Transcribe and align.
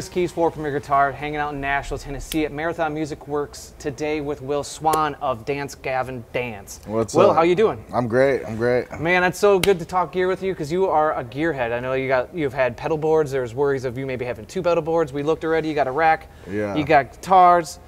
Chris 0.00 0.08
Kies, 0.08 0.30
for 0.30 0.50
Premier 0.50 0.72
Guitar, 0.72 1.12
hanging 1.12 1.36
out 1.36 1.52
in 1.52 1.60
Nashville, 1.60 1.98
Tennessee 1.98 2.46
at 2.46 2.52
Marathon 2.52 2.94
Music 2.94 3.28
Works 3.28 3.74
today 3.78 4.22
with 4.22 4.40
Will 4.40 4.64
Swan 4.64 5.14
of 5.16 5.44
Dance 5.44 5.74
Gavin 5.74 6.24
Dance. 6.32 6.80
What's 6.86 7.12
Will, 7.12 7.24
up? 7.24 7.28
Will, 7.28 7.34
how 7.34 7.42
you 7.42 7.54
doing? 7.54 7.84
I'm 7.92 8.08
great. 8.08 8.42
I'm 8.46 8.56
great. 8.56 8.90
Man, 8.98 9.22
it's 9.24 9.38
so 9.38 9.58
good 9.58 9.78
to 9.78 9.84
talk 9.84 10.12
gear 10.12 10.26
with 10.26 10.42
you 10.42 10.54
because 10.54 10.72
you 10.72 10.86
are 10.86 11.18
a 11.18 11.22
gearhead. 11.22 11.72
I 11.72 11.80
know 11.80 11.92
you 11.92 12.08
got 12.08 12.34
you've 12.34 12.54
had 12.54 12.78
pedal 12.78 12.96
boards. 12.96 13.30
There's 13.30 13.54
worries 13.54 13.84
of 13.84 13.98
you 13.98 14.06
maybe 14.06 14.24
having 14.24 14.46
two 14.46 14.62
pedal 14.62 14.82
boards. 14.82 15.12
We 15.12 15.22
looked 15.22 15.44
already. 15.44 15.68
You 15.68 15.74
got 15.74 15.86
a 15.86 15.90
rack. 15.92 16.30
Yeah. 16.50 16.74
You 16.76 16.84
got 16.84 17.12
guitars. 17.12 17.78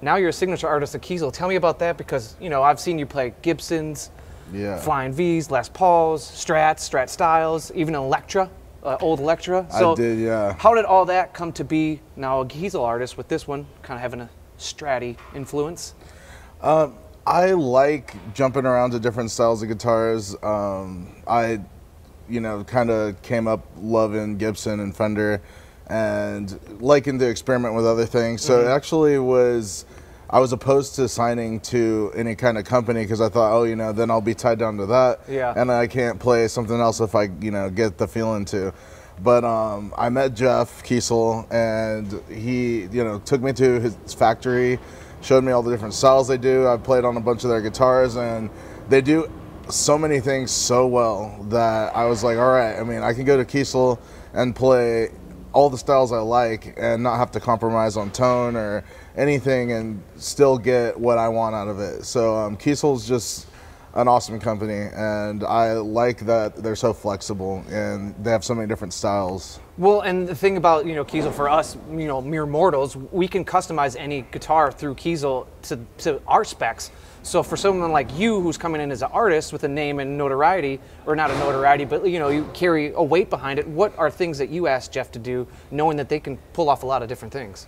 Now 0.00 0.16
you're 0.16 0.30
a 0.30 0.32
signature 0.32 0.66
artist 0.66 0.94
at 0.94 1.02
Kiesel. 1.02 1.30
Tell 1.30 1.48
me 1.48 1.56
about 1.56 1.78
that 1.80 1.98
because 1.98 2.36
you 2.40 2.48
know 2.48 2.62
I've 2.62 2.80
seen 2.80 2.98
you 2.98 3.04
play 3.04 3.34
Gibsons, 3.42 4.10
Yeah. 4.50 4.78
Flying 4.78 5.12
V's, 5.12 5.50
Les 5.50 5.68
Pauls, 5.68 6.22
Strats, 6.22 6.88
Strat 6.88 7.10
Styles, 7.10 7.70
even 7.74 7.94
an 7.94 8.00
Electra, 8.00 8.48
uh, 8.82 8.96
old 9.00 9.20
Electra. 9.20 9.66
I 9.72 9.94
did, 9.94 10.18
yeah. 10.18 10.54
How 10.54 10.74
did 10.74 10.84
all 10.84 11.04
that 11.06 11.34
come 11.34 11.52
to 11.52 11.64
be? 11.64 12.00
Now 12.16 12.40
a 12.40 12.46
Kiesel 12.46 12.82
artist 12.82 13.16
with 13.16 13.28
this 13.28 13.46
one, 13.46 13.66
kind 13.82 13.96
of 13.96 14.02
having 14.02 14.20
a 14.20 14.30
Stratty 14.58 15.16
influence. 15.34 15.94
I 17.26 17.52
like 17.52 18.16
jumping 18.34 18.66
around 18.66 18.90
to 18.92 18.98
different 18.98 19.30
styles 19.30 19.62
of 19.62 19.68
guitars. 19.68 20.34
Um, 20.42 21.22
I, 21.26 21.60
you 22.28 22.40
know, 22.40 22.64
kind 22.64 22.90
of 22.90 23.20
came 23.22 23.46
up 23.46 23.66
loving 23.78 24.36
Gibson 24.36 24.80
and 24.80 24.96
Fender, 24.96 25.40
and 25.86 26.58
liking 26.80 27.18
to 27.18 27.28
experiment 27.28 27.74
with 27.74 27.86
other 27.86 28.06
things. 28.06 28.42
So 28.42 28.62
it 28.62 28.68
actually 28.68 29.18
was. 29.18 29.84
I 30.32 30.38
was 30.38 30.52
opposed 30.52 30.94
to 30.94 31.08
signing 31.08 31.58
to 31.60 32.12
any 32.14 32.36
kind 32.36 32.56
of 32.56 32.64
company 32.64 33.02
because 33.02 33.20
I 33.20 33.28
thought, 33.28 33.52
oh, 33.52 33.64
you 33.64 33.74
know, 33.74 33.90
then 33.92 34.12
I'll 34.12 34.20
be 34.20 34.34
tied 34.34 34.60
down 34.60 34.76
to 34.76 34.86
that, 34.86 35.20
Yeah. 35.28 35.52
and 35.56 35.72
I 35.72 35.88
can't 35.88 36.20
play 36.20 36.46
something 36.46 36.78
else 36.78 37.00
if 37.00 37.16
I, 37.16 37.24
you 37.40 37.50
know, 37.50 37.68
get 37.68 37.98
the 37.98 38.06
feeling 38.06 38.44
to. 38.46 38.72
But 39.24 39.44
um, 39.44 39.92
I 39.98 40.08
met 40.08 40.34
Jeff 40.34 40.84
Kiesel, 40.84 41.52
and 41.52 42.22
he, 42.32 42.82
you 42.92 43.02
know, 43.02 43.18
took 43.18 43.42
me 43.42 43.52
to 43.54 43.80
his 43.80 43.96
factory, 44.14 44.78
showed 45.20 45.42
me 45.42 45.50
all 45.50 45.62
the 45.64 45.70
different 45.72 45.94
styles 45.94 46.28
they 46.28 46.38
do. 46.38 46.68
I've 46.68 46.84
played 46.84 47.04
on 47.04 47.16
a 47.16 47.20
bunch 47.20 47.42
of 47.42 47.50
their 47.50 47.60
guitars, 47.60 48.16
and 48.16 48.50
they 48.88 49.00
do 49.00 49.28
so 49.68 49.98
many 49.98 50.20
things 50.20 50.52
so 50.52 50.86
well 50.86 51.36
that 51.50 51.94
I 51.94 52.04
was 52.04 52.22
like, 52.22 52.38
all 52.38 52.50
right. 52.52 52.78
I 52.78 52.84
mean, 52.84 53.02
I 53.02 53.14
can 53.14 53.24
go 53.24 53.36
to 53.36 53.44
Kiesel 53.44 53.98
and 54.32 54.54
play 54.54 55.10
all 55.52 55.68
the 55.68 55.78
styles 55.78 56.12
I 56.12 56.18
like, 56.20 56.74
and 56.76 57.02
not 57.02 57.16
have 57.16 57.32
to 57.32 57.40
compromise 57.40 57.96
on 57.96 58.12
tone 58.12 58.54
or 58.54 58.84
anything, 59.16 59.72
and 59.72 60.02
still 60.16 60.58
get 60.58 60.98
what 60.98 61.18
I 61.18 61.28
want 61.28 61.54
out 61.54 61.68
of 61.68 61.78
it. 61.78 62.04
So 62.04 62.36
um, 62.36 62.56
Kiesel's 62.56 63.06
just 63.06 63.46
an 63.94 64.06
awesome 64.06 64.38
company, 64.38 64.88
and 64.94 65.42
I 65.42 65.72
like 65.72 66.20
that 66.20 66.56
they're 66.56 66.76
so 66.76 66.92
flexible 66.92 67.64
and 67.70 68.14
they 68.22 68.30
have 68.30 68.44
so 68.44 68.54
many 68.54 68.68
different 68.68 68.92
styles. 68.92 69.58
Well, 69.78 70.02
and 70.02 70.28
the 70.28 70.34
thing 70.34 70.56
about 70.56 70.86
you 70.86 70.94
know 70.94 71.04
Kiesel 71.04 71.32
for 71.32 71.48
us, 71.48 71.76
you 71.90 72.06
know, 72.06 72.20
mere 72.20 72.46
mortals, 72.46 72.96
we 72.96 73.26
can 73.26 73.44
customize 73.44 73.96
any 73.98 74.22
guitar 74.30 74.70
through 74.70 74.94
Kiesel 74.94 75.46
to, 75.62 75.80
to 75.98 76.20
our 76.26 76.44
specs. 76.44 76.90
So 77.22 77.42
for 77.42 77.56
someone 77.56 77.92
like 77.92 78.16
you, 78.16 78.40
who's 78.40 78.56
coming 78.56 78.80
in 78.80 78.90
as 78.90 79.02
an 79.02 79.10
artist 79.12 79.52
with 79.52 79.64
a 79.64 79.68
name 79.68 79.98
and 79.98 80.16
notoriety, 80.16 80.80
or 81.04 81.14
not 81.14 81.30
a 81.30 81.38
notoriety, 81.38 81.84
but 81.84 82.08
you 82.08 82.18
know 82.18 82.28
you 82.28 82.48
carry 82.54 82.92
a 82.92 83.02
weight 83.02 83.28
behind 83.28 83.58
it. 83.58 83.66
What 83.66 83.96
are 83.98 84.10
things 84.10 84.38
that 84.38 84.50
you 84.50 84.68
asked 84.68 84.92
Jeff 84.92 85.10
to 85.12 85.18
do, 85.18 85.46
knowing 85.70 85.96
that 85.96 86.08
they 86.08 86.20
can 86.20 86.36
pull 86.52 86.70
off 86.70 86.84
a 86.84 86.86
lot 86.86 87.02
of 87.02 87.08
different 87.08 87.32
things? 87.32 87.66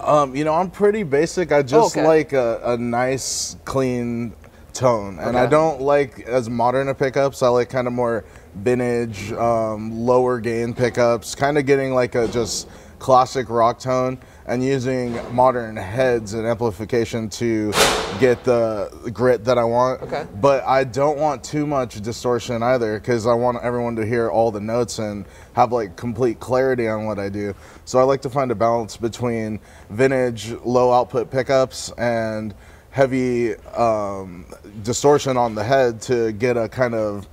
Um, 0.00 0.34
you 0.34 0.44
know, 0.44 0.54
I'm 0.54 0.70
pretty 0.70 1.04
basic. 1.04 1.52
I 1.52 1.62
just 1.62 1.96
okay. 1.96 2.06
like 2.06 2.32
a, 2.32 2.60
a 2.64 2.76
nice, 2.76 3.56
clean 3.64 4.34
tone, 4.72 5.18
and 5.18 5.36
I 5.36 5.46
don't 5.46 5.80
like 5.80 6.20
as 6.20 6.50
modern 6.50 6.88
a 6.88 6.94
pickups. 6.94 7.42
I 7.42 7.48
like 7.48 7.68
kind 7.68 7.86
of 7.86 7.92
more 7.92 8.24
vintage, 8.54 9.32
um, 9.32 9.92
lower 9.92 10.40
gain 10.40 10.74
pickups, 10.74 11.34
kind 11.34 11.58
of 11.58 11.66
getting 11.66 11.94
like 11.94 12.14
a 12.14 12.26
just 12.28 12.68
classic 12.98 13.48
rock 13.48 13.78
tone, 13.78 14.18
and 14.46 14.62
using 14.62 15.18
modern 15.34 15.76
heads 15.76 16.34
and 16.34 16.46
amplification 16.46 17.28
to 17.28 17.72
get 18.18 18.42
the 18.44 19.10
grit 19.12 19.44
that 19.44 19.58
I 19.58 19.64
want. 19.64 20.02
Okay. 20.02 20.26
But 20.40 20.64
I 20.64 20.84
don't 20.84 21.18
want 21.18 21.44
too 21.44 21.66
much 21.66 22.00
distortion 22.00 22.62
either 22.62 22.98
because 22.98 23.26
I 23.26 23.34
want 23.34 23.58
everyone 23.62 23.96
to 23.96 24.06
hear 24.06 24.30
all 24.30 24.50
the 24.50 24.60
notes 24.60 24.98
and 24.98 25.24
have 25.54 25.72
like 25.72 25.96
complete 25.96 26.40
clarity 26.40 26.88
on 26.88 27.04
what 27.04 27.18
I 27.18 27.28
do. 27.28 27.54
So 27.84 27.98
I 27.98 28.02
like 28.02 28.22
to 28.22 28.30
find 28.30 28.50
a 28.50 28.54
balance 28.54 28.96
between 28.96 29.60
vintage 29.90 30.52
low 30.64 30.92
output 30.92 31.30
pickups 31.30 31.92
and 31.98 32.54
heavy 32.90 33.54
um, 33.56 34.46
distortion 34.82 35.36
on 35.36 35.54
the 35.54 35.64
head 35.64 36.00
to 36.02 36.32
get 36.32 36.56
a 36.56 36.68
kind 36.68 36.94
of 36.94 37.26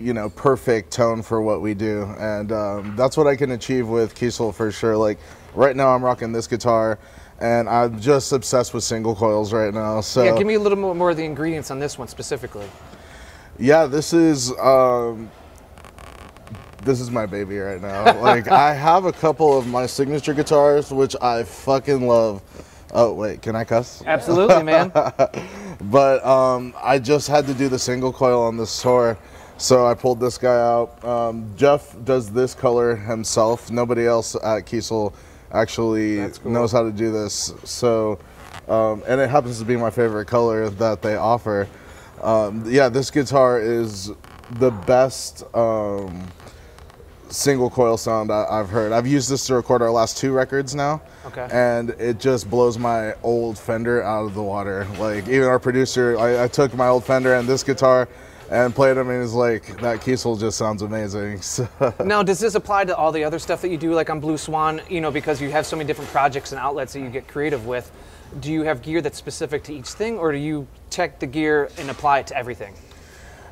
you 0.00 0.12
know 0.14 0.30
perfect 0.30 0.90
tone 0.92 1.22
for 1.22 1.40
what 1.42 1.60
we 1.60 1.74
do. 1.74 2.02
And 2.18 2.52
um, 2.52 2.96
that's 2.96 3.16
what 3.16 3.26
i 3.26 3.36
can 3.36 3.52
achieve 3.52 3.88
with 3.88 4.14
kiesel 4.14 4.54
for 4.54 4.72
sure. 4.72 4.96
Like 4.96 5.18
right 5.54 5.74
now 5.74 5.88
i'm 5.94 6.04
rocking 6.04 6.30
this 6.30 6.46
guitar 6.46 6.96
and 7.40 7.68
i'm 7.68 7.98
just 8.00 8.30
obsessed 8.32 8.72
with 8.72 8.84
single 8.84 9.16
coils 9.16 9.52
right 9.52 9.74
now 9.74 10.00
so 10.00 10.22
Yeah, 10.22 10.36
give 10.38 10.46
me 10.46 10.54
a 10.54 10.60
little 10.60 10.78
more, 10.78 10.94
more 10.94 11.10
of 11.10 11.16
the 11.16 11.24
ingredients 11.24 11.72
on 11.72 11.80
this 11.80 11.98
one 11.98 12.06
specifically. 12.06 12.66
yeah 13.58 13.86
this 13.86 14.12
is 14.12 14.52
um, 14.60 15.28
this 16.84 17.00
is 17.00 17.10
my 17.10 17.26
baby 17.26 17.58
right 17.58 17.80
now. 17.82 18.20
Like 18.22 18.46
i 18.48 18.72
have 18.72 19.06
a 19.06 19.12
couple 19.12 19.58
of 19.58 19.66
my 19.66 19.86
signature 19.86 20.34
guitars 20.34 20.92
which 20.92 21.16
i 21.20 21.42
fucking 21.42 22.06
love. 22.06 22.40
Oh 22.92 23.12
wait 23.12 23.42
can 23.42 23.56
i 23.56 23.64
cuss? 23.64 24.02
Absolutely, 24.06 24.62
man. 24.62 24.92
but 25.82 26.24
um, 26.24 26.74
I 26.82 26.98
just 27.00 27.26
had 27.28 27.46
to 27.48 27.54
do 27.54 27.68
the 27.68 27.78
single 27.78 28.12
coil 28.12 28.42
on 28.42 28.56
this 28.56 28.80
tour, 28.82 29.16
so 29.60 29.86
I 29.86 29.92
pulled 29.92 30.20
this 30.20 30.38
guy 30.38 30.58
out. 30.58 31.04
Um, 31.04 31.52
Jeff 31.54 31.94
does 32.04 32.32
this 32.32 32.54
color 32.54 32.96
himself. 32.96 33.70
Nobody 33.70 34.06
else 34.06 34.34
at 34.34 34.64
Kiesel 34.64 35.12
actually 35.52 36.30
cool. 36.30 36.50
knows 36.50 36.72
how 36.72 36.82
to 36.82 36.90
do 36.90 37.12
this. 37.12 37.52
So, 37.64 38.18
um, 38.68 39.02
and 39.06 39.20
it 39.20 39.28
happens 39.28 39.58
to 39.58 39.66
be 39.66 39.76
my 39.76 39.90
favorite 39.90 40.26
color 40.26 40.70
that 40.70 41.02
they 41.02 41.16
offer. 41.16 41.68
Um, 42.22 42.64
yeah, 42.66 42.88
this 42.88 43.10
guitar 43.10 43.60
is 43.60 44.10
the 44.52 44.70
best. 44.70 45.44
Um, 45.54 46.26
single 47.28 47.70
coil 47.70 47.96
sound 47.96 48.32
I, 48.32 48.46
I've 48.50 48.70
heard. 48.70 48.92
I've 48.92 49.06
used 49.06 49.30
this 49.30 49.46
to 49.46 49.54
record 49.54 49.82
our 49.82 49.90
last 49.90 50.16
two 50.16 50.32
records 50.32 50.74
now. 50.74 51.02
Okay. 51.26 51.46
And 51.52 51.90
it 51.90 52.18
just 52.18 52.50
blows 52.50 52.78
my 52.78 53.14
old 53.22 53.58
Fender 53.58 54.02
out 54.02 54.24
of 54.24 54.34
the 54.34 54.42
water. 54.42 54.86
Like 54.98 55.28
even 55.28 55.46
our 55.46 55.58
producer, 55.58 56.18
I, 56.18 56.44
I 56.44 56.48
took 56.48 56.74
my 56.74 56.88
old 56.88 57.04
Fender 57.04 57.34
and 57.34 57.46
this 57.46 57.62
guitar 57.62 58.08
and 58.50 58.74
played 58.74 58.96
them 58.96 59.08
and 59.10 59.22
he's 59.22 59.32
like, 59.32 59.80
that 59.80 60.00
Kiesel 60.00 60.38
just 60.38 60.58
sounds 60.58 60.82
amazing. 60.82 61.40
So, 61.50 61.68
Now, 62.04 62.22
does 62.22 62.40
this 62.40 62.54
apply 62.54 62.84
to 62.86 62.96
all 62.96 63.12
the 63.12 63.24
other 63.24 63.38
stuff 63.38 63.62
that 63.62 63.70
you 63.70 63.76
do, 63.76 63.94
like 63.94 64.10
on 64.10 64.20
Blue 64.20 64.36
Swan? 64.36 64.80
You 64.88 65.00
know, 65.00 65.10
because 65.10 65.40
you 65.40 65.50
have 65.50 65.66
so 65.66 65.76
many 65.76 65.86
different 65.86 66.10
projects 66.10 66.52
and 66.52 66.60
outlets 66.60 66.92
that 66.92 67.00
you 67.00 67.08
get 67.08 67.28
creative 67.28 67.66
with. 67.66 67.90
Do 68.40 68.52
you 68.52 68.62
have 68.62 68.82
gear 68.82 69.00
that's 69.00 69.18
specific 69.18 69.62
to 69.64 69.74
each 69.74 69.88
thing, 69.88 70.18
or 70.18 70.32
do 70.32 70.38
you 70.38 70.66
check 70.90 71.18
the 71.18 71.26
gear 71.26 71.70
and 71.78 71.90
apply 71.90 72.20
it 72.20 72.26
to 72.28 72.36
everything? 72.36 72.74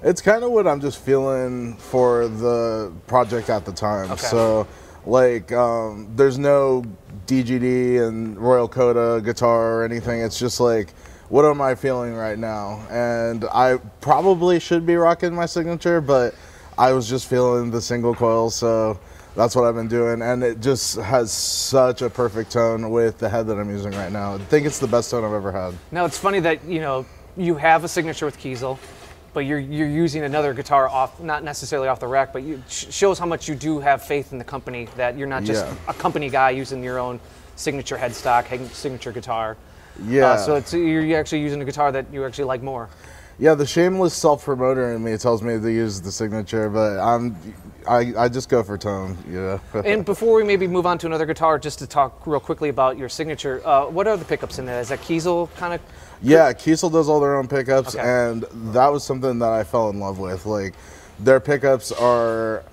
It's 0.03 0.21
kind 0.21 0.45
of 0.45 0.53
what 0.53 0.67
I'm 0.67 0.81
just 0.81 0.99
feeling 1.01 1.77
for 1.77 2.29
the 2.29 2.93
project 3.07 3.51
at 3.51 3.65
the 3.65 3.73
time. 3.73 4.11
Okay. 4.13 4.27
So, 4.27 4.69
like, 5.07 5.51
um, 5.53 6.09
there's 6.15 6.39
no 6.39 6.85
DGD 7.27 8.07
and 8.07 8.39
Royal 8.39 8.69
Coda 8.69 9.21
guitar 9.25 9.81
or 9.81 9.85
anything. 9.85 10.21
It's 10.21 10.39
just 10.39 10.61
like, 10.61 10.93
what 11.29 11.45
am 11.45 11.61
I 11.61 11.75
feeling 11.75 12.15
right 12.15 12.39
now? 12.39 12.87
And 12.91 13.45
I 13.53 13.79
probably 14.01 14.59
should 14.61 14.87
be 14.87 14.97
rocking 14.97 15.35
my 15.35 15.47
signature, 15.47 16.01
but 16.01 16.35
I 16.77 16.93
was 16.93 17.09
just 17.09 17.29
feeling 17.29 17.71
the 17.71 17.81
single 17.81 18.15
coil, 18.15 18.51
so 18.51 18.99
that's 19.37 19.55
what 19.55 19.65
I've 19.65 19.75
been 19.75 19.89
doing. 19.89 20.23
And 20.23 20.43
it 20.43 20.61
just 20.61 20.97
has 20.97 21.31
such 21.33 22.03
a 22.03 22.09
perfect 22.11 22.51
tone 22.53 22.91
with 22.91 23.19
the 23.19 23.29
head 23.29 23.47
that 23.49 23.59
I'm 23.59 23.69
using 23.71 23.93
right 23.93 24.13
now. 24.13 24.35
I 24.35 24.39
think 24.39 24.67
it's 24.67 24.79
the 24.79 24.87
best 24.89 25.11
tone 25.11 25.25
I've 25.25 25.33
ever 25.33 25.53
had. 25.53 25.75
Now, 25.93 26.05
it's 26.05 26.19
funny 26.19 26.41
that 26.41 26.65
you 26.65 26.81
know 26.81 27.05
you 27.37 27.57
have 27.57 27.85
a 27.85 27.89
signature 27.89 28.27
with 28.27 28.39
Kiesel, 28.39 28.79
but 29.35 29.41
you're 29.41 29.59
you're 29.59 29.89
using 29.89 30.23
another 30.23 30.55
guitar 30.55 30.89
off, 30.89 31.21
not 31.21 31.45
necessarily 31.45 31.89
off 31.89 32.01
the 32.01 32.07
rack, 32.07 32.33
but 32.33 32.43
you 32.43 32.63
sh- 32.69 32.87
shows 32.91 33.19
how 33.19 33.27
much 33.27 33.49
you 33.49 33.55
do 33.55 33.81
have 33.81 34.03
faith 34.03 34.33
in 34.33 34.39
the 34.39 34.45
company 34.45 34.89
that 34.97 35.19
you're 35.19 35.29
not 35.29 35.45
just 35.45 35.67
Yeah. 35.67 35.75
a 35.89 35.95
company 35.95 36.31
guy 36.31 36.51
using 36.51 36.83
your 36.83 36.99
own 36.99 37.21
signature 37.57 37.97
headstock, 37.99 38.47
signature 38.73 39.13
guitar. 39.13 39.57
Yeah. 40.07 40.31
Uh, 40.33 40.37
so 40.37 40.55
it's 40.57 40.73
you're 40.73 41.19
actually 41.19 41.41
using 41.41 41.61
a 41.63 41.65
guitar 41.65 41.93
that 41.93 42.07
you 42.13 42.25
actually 42.25 42.45
like 42.45 42.63
more. 42.63 42.89
Yeah, 43.41 43.55
the 43.55 43.67
shameless 43.67 44.15
self-promoter 44.15 44.95
in 44.95 45.05
me 45.05 45.17
tells 45.17 45.43
me 45.43 45.61
to 45.61 45.71
use 45.73 46.01
the 46.01 46.11
signature, 46.11 46.69
but 46.69 46.99
I'm, 46.99 47.37
I, 47.89 48.13
I 48.17 48.29
just 48.29 48.49
go 48.49 48.65
for 48.65 48.77
tone. 48.77 49.17
You 49.29 49.41
know. 49.41 49.61
And 49.85 50.05
before 50.05 50.35
we 50.35 50.43
maybe 50.43 50.67
move 50.67 50.87
on 50.87 50.99
to 50.99 51.07
another 51.07 51.25
guitar, 51.25 51.57
just 51.57 51.79
to 51.79 51.87
talk 51.87 52.27
real 52.27 52.41
quickly 52.41 52.69
about 52.69 52.99
your 52.99 53.09
signature, 53.09 53.63
uh, 53.65 53.87
what 53.87 54.09
are 54.09 54.17
the 54.17 54.25
pickups 54.25 54.59
in 54.59 54.67
there? 54.67 54.81
Is 54.81 54.89
that 54.89 54.99
Kiesel 55.01 55.55
kind 55.55 55.75
of? 55.75 55.81
yeah, 56.21 56.53
Kiesel 56.53 56.91
does 56.91 57.09
all 57.09 57.21
their 57.21 57.37
own 57.37 57.47
pickups, 57.47 57.95
Okay. 57.95 58.05
and 58.05 58.45
that 58.75 58.89
was 58.89 59.05
something 59.05 59.39
that 59.39 59.53
I 59.53 59.63
fell 59.63 59.91
in 59.91 60.01
love 60.01 60.19
with. 60.19 60.45
Like, 60.45 60.75
their 61.21 61.39
pickups 61.39 61.93
are 61.93 62.65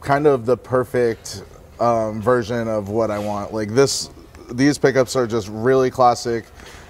kind 0.00 0.26
of 0.26 0.46
the 0.46 0.56
perfect 0.56 1.44
um, 1.78 2.20
version 2.20 2.66
of 2.66 2.88
what 2.88 3.12
I 3.12 3.20
want. 3.20 3.54
Like 3.54 3.72
this, 3.72 4.10
these 4.50 4.78
pickups 4.78 5.16
are 5.16 5.26
just 5.26 5.48
really 5.48 5.90
classic, 5.90 6.44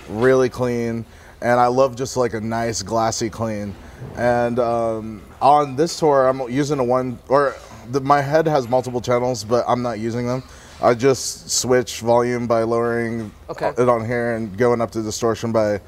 really 0.09 0.49
clean, 0.49 1.05
and 1.41 1.61
I 1.61 1.67
love 1.67 1.97
just 1.97 2.17
like 2.17 2.35
a 2.35 2.41
nice 2.41 2.83
glassy 2.83 3.31
clean. 3.31 3.75
And 4.17 4.59
um, 4.59 5.23
on 5.41 5.77
this 5.77 5.99
tour, 5.99 6.27
I'm 6.29 6.51
using 6.51 6.79
a 6.79 6.85
one 6.85 7.19
or 7.29 7.55
the, 7.91 8.01
my 8.01 8.21
head 8.21 8.47
has 8.47 8.69
multiple 8.69 9.01
channels, 9.01 9.45
but 9.45 9.65
I'm 9.69 9.83
not 9.83 9.99
using 9.99 10.27
them. 10.27 10.43
I 10.83 10.95
just 10.95 11.51
switch 11.51 12.01
volume 12.01 12.47
by 12.49 12.63
lowering 12.65 13.31
Okay. 13.49 13.73
it 13.79 13.89
on 13.89 14.05
here 14.05 14.35
and 14.35 14.57
going 14.59 14.81
up 14.81 14.91
to 14.93 15.03
distortion 15.03 15.53
by 15.53 15.81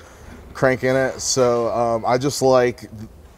cranking 0.52 0.94
it. 0.94 1.20
So 1.20 1.68
um, 1.72 2.04
I 2.06 2.16
just 2.18 2.42
like 2.42 2.84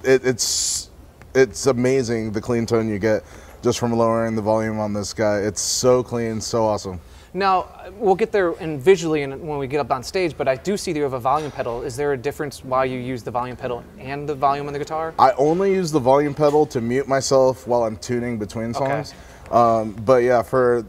it, 0.04 0.24
it's 0.24 0.90
it's 1.34 1.66
amazing 1.66 2.32
the 2.32 2.40
clean 2.40 2.66
tone 2.66 2.88
you 2.88 2.98
get 2.98 3.24
just 3.62 3.78
from 3.78 3.92
lowering 3.92 4.36
the 4.36 4.42
volume 4.42 4.78
on 4.78 4.92
this 4.92 5.12
guy. 5.14 5.38
It's 5.38 5.60
so 5.62 6.02
clean, 6.02 6.40
so 6.40 6.64
awesome. 6.66 7.00
Now 7.36 7.68
we'll 7.98 8.14
get 8.14 8.32
there 8.32 8.52
and 8.52 8.80
visually 8.80 9.22
and 9.22 9.46
when 9.46 9.58
we 9.58 9.66
get 9.66 9.78
up 9.78 9.92
on 9.92 10.02
stage, 10.02 10.34
but 10.38 10.48
I 10.48 10.56
do 10.56 10.78
see 10.78 10.94
that 10.94 10.98
you 10.98 11.02
have 11.02 11.12
a 11.12 11.20
volume 11.20 11.50
pedal. 11.50 11.82
Is 11.82 11.94
there 11.94 12.14
a 12.14 12.16
difference 12.16 12.64
why 12.64 12.86
you 12.86 12.98
use 12.98 13.22
the 13.22 13.30
volume 13.30 13.56
pedal 13.58 13.84
and 13.98 14.26
the 14.26 14.34
volume 14.34 14.66
on 14.68 14.72
the 14.72 14.78
guitar? 14.78 15.12
I 15.18 15.32
only 15.32 15.74
use 15.74 15.92
the 15.92 16.00
volume 16.00 16.32
pedal 16.32 16.64
to 16.64 16.80
mute 16.80 17.06
myself 17.06 17.66
while 17.66 17.84
I'm 17.84 17.98
tuning 17.98 18.38
between 18.38 18.72
songs. 18.72 19.12
Um, 19.50 19.92
but 19.92 20.22
yeah, 20.22 20.40
for 20.40 20.86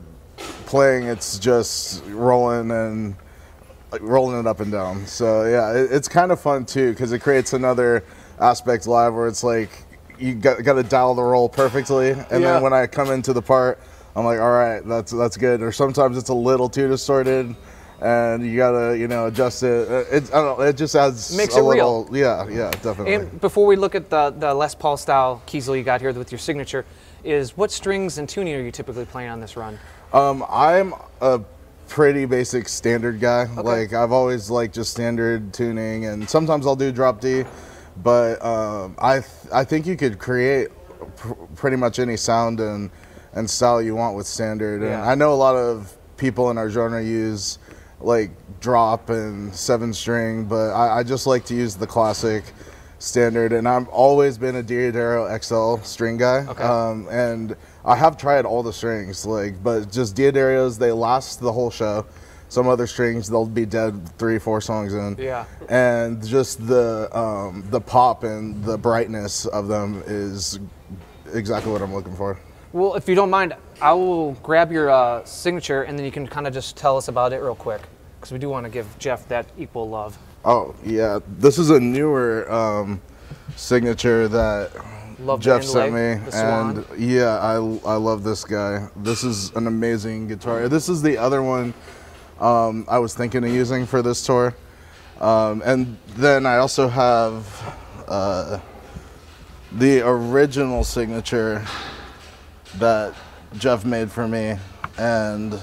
playing, 0.66 1.04
it's 1.04 1.38
just 1.38 2.06
rolling 2.06 2.72
and 2.72 3.16
like, 3.92 4.02
rolling 4.02 4.40
it 4.40 4.48
up 4.48 4.62
and 4.62 4.72
down. 4.72 5.06
So 5.06 5.44
yeah, 5.44 5.74
it, 5.74 5.92
it's 5.92 6.08
kind 6.08 6.32
of 6.32 6.40
fun 6.40 6.66
too 6.66 6.92
because 6.92 7.12
it 7.12 7.20
creates 7.20 7.52
another 7.52 8.06
aspect 8.40 8.88
live 8.88 9.14
where 9.14 9.28
it's 9.28 9.44
like 9.44 9.84
you 10.18 10.34
got, 10.34 10.64
got 10.64 10.74
to 10.76 10.84
dial 10.84 11.14
the 11.14 11.24
roll 11.24 11.50
perfectly, 11.50 12.12
and 12.12 12.26
Yeah. 12.32 12.40
then 12.40 12.62
when 12.64 12.72
I 12.72 12.88
come 12.88 13.12
into 13.12 13.34
the 13.34 13.42
part, 13.42 13.80
I'm 14.18 14.26
like, 14.26 14.40
all 14.40 14.52
right, 14.52 14.84
that's 14.84 15.12
that's 15.12 15.38
good. 15.38 15.62
Or 15.62 15.72
sometimes 15.72 16.18
it's 16.18 16.30
a 16.30 16.34
little 16.34 16.68
too 16.68 16.88
distorted. 16.88 17.56
And 18.02 18.46
you 18.46 18.58
gotta, 18.58 18.98
you 18.98 19.08
know, 19.08 19.28
adjust 19.28 19.64
it. 19.64 19.90
Uh, 19.90 20.16
It, 20.16 20.24
I 20.34 20.42
don't 20.42 20.60
know. 20.60 20.64
It 20.66 20.76
just 20.78 20.96
adds 20.96 21.36
Makes 21.36 21.56
a 21.56 21.60
it 21.60 21.70
real. 21.70 22.08
Yeah, 22.12 22.48
yeah, 22.48 22.70
definitely. 22.72 23.14
And 23.14 23.42
before 23.42 23.66
we 23.66 23.76
look 23.76 23.96
at 23.96 24.10
the, 24.10 24.32
the 24.32 24.54
Les 24.54 24.76
Paul 24.76 24.98
style 24.98 25.42
Kiesel 25.48 25.78
you 25.78 25.84
got 25.84 26.02
here 26.02 26.12
with 26.14 26.32
your 26.32 26.38
signature, 26.40 26.86
is 27.24 27.58
what 27.58 27.72
strings 27.72 28.18
and 28.18 28.28
tuning 28.30 28.56
are 28.56 28.62
you 28.62 28.72
typically 28.72 29.06
playing 29.06 29.30
on 29.30 29.40
this 29.40 29.56
run? 29.58 29.80
Um, 30.14 30.44
I'm 30.50 30.94
a 31.22 31.42
pretty 31.88 32.26
basic 32.26 32.70
standard 32.70 33.20
guy. 33.20 33.46
Like 33.46 33.94
I've 33.94 34.12
always 34.12 34.50
liked 34.50 34.76
just 34.76 34.92
standard 34.92 35.54
tuning, 35.54 36.06
and 36.06 36.28
sometimes 36.30 36.68
I'll 36.68 36.76
do 36.76 36.92
drop 36.92 37.20
D. 37.22 37.46
But 38.04 38.44
um, 38.46 38.96
I 39.00 39.20
th- 39.20 39.54
I 39.54 39.64
think 39.64 39.88
you 39.88 39.96
could 39.96 40.20
create 40.20 40.70
pr- 41.16 41.34
pretty 41.56 41.78
much 41.78 41.98
any 41.98 42.16
sound 42.18 42.60
and 42.60 42.92
and 43.34 43.50
style 43.50 43.82
you 43.82 43.96
want 43.96 44.16
with 44.16 44.28
standard. 44.28 44.82
And 44.82 44.96
I 44.96 45.16
know 45.16 45.34
a 45.34 45.36
lot 45.36 45.56
of 45.56 45.96
people 46.18 46.50
in 46.50 46.58
our 46.58 46.70
genre 46.70 47.04
use 47.04 47.60
like 48.00 48.32
drop 48.60 49.10
and 49.10 49.54
seven 49.54 49.94
string, 49.94 50.46
but 50.46 50.72
I, 50.72 51.00
I 51.00 51.04
just 51.04 51.28
like 51.28 51.46
to 51.46 51.56
use 51.56 51.76
the 51.76 51.88
classic 51.88 52.44
standard. 53.00 53.54
And 53.54 53.68
I've 53.68 53.88
always 53.90 54.38
been 54.38 54.56
a 54.56 54.64
D'Addario 54.64 55.28
XL 55.42 55.84
string 55.84 56.18
guy. 56.18 56.46
Okay. 56.48 56.64
Um, 56.64 57.08
and 57.10 57.56
I 57.86 57.96
have 57.96 58.18
tried 58.18 58.46
all 58.46 58.64
the 58.64 58.74
strings, 58.74 59.26
like, 59.26 59.62
but 59.64 59.92
just 59.92 60.16
D'Addarios, 60.16 60.78
they 60.78 60.92
last 60.92 61.40
the 61.40 61.52
whole 61.52 61.72
show. 61.72 62.06
Some 62.50 62.70
other 62.70 62.88
strings, 62.88 63.28
they'll 63.28 63.46
be 63.46 63.66
dead 63.66 64.08
three, 64.18 64.40
four 64.40 64.62
songs 64.62 64.94
in. 64.94 65.18
Yeah. 65.20 65.46
And 65.68 66.26
just 66.26 66.66
the 66.66 67.10
um, 67.18 67.66
the 67.70 67.82
pop 67.82 68.24
and 68.24 68.64
the 68.64 68.78
brightness 68.78 69.46
of 69.48 69.68
them 69.68 70.02
is 70.08 70.58
exactly 71.34 71.74
what 71.74 71.82
I'm 71.82 71.94
looking 71.94 72.16
for. 72.16 72.40
Well, 72.74 72.96
if 72.96 73.08
you 73.08 73.16
don't 73.16 73.30
mind, 73.30 73.56
I 73.82 73.94
will 73.94 74.34
grab 74.44 74.72
your 74.72 74.90
uh, 74.90 75.24
signature 75.24 75.84
and 75.84 75.98
then 75.98 76.06
you 76.06 76.12
can 76.12 76.28
kind 76.28 76.48
of 76.48 76.54
just 76.54 76.76
tell 76.76 76.98
us 76.98 77.08
about 77.08 77.34
it 77.34 77.38
real 77.38 77.56
quick. 77.56 77.82
Because 78.20 78.32
we 78.32 78.40
do 78.40 78.50
want 78.50 78.66
to 78.66 78.70
give 78.70 78.88
Jeff 79.00 79.28
that 79.30 79.46
equal 79.58 79.88
love. 79.90 80.18
Oh 80.44 80.76
yeah, 80.84 81.20
this 81.40 81.58
is 81.58 81.70
a 81.70 81.80
newer 81.80 82.52
um, 82.52 83.02
signature 83.56 84.28
that 84.28 84.72
Love 85.20 85.40
Jeff 85.40 85.64
sent 85.64 85.88
inlay, 85.88 86.16
me, 86.16 86.22
and 86.34 86.86
yeah, 86.98 87.40
I 87.40 87.56
I 87.56 87.96
love 87.96 88.24
this 88.24 88.44
guy. 88.44 88.88
This 88.96 89.24
is 89.24 89.52
an 89.56 89.66
amazing 89.66 90.28
guitar. 90.28 90.70
This 90.70 90.90
is 90.90 91.02
the 91.02 91.18
other 91.18 91.42
one 91.42 91.74
um, 92.40 92.86
I 92.88 93.00
was 93.00 93.16
thinking 93.16 93.44
of 93.44 93.52
using 93.52 93.86
for 93.86 94.02
this 94.02 94.24
tour, 94.26 94.56
um, 95.20 95.64
and 95.66 95.98
then 96.16 96.46
I 96.46 96.58
also 96.58 96.88
have 96.88 97.76
uh, 98.08 98.60
the 99.72 100.08
original 100.08 100.84
signature 100.84 101.66
that 102.76 103.14
Jeff 103.58 103.86
made 103.86 104.12
for 104.12 104.28
me, 104.28 104.58
and 104.98 105.60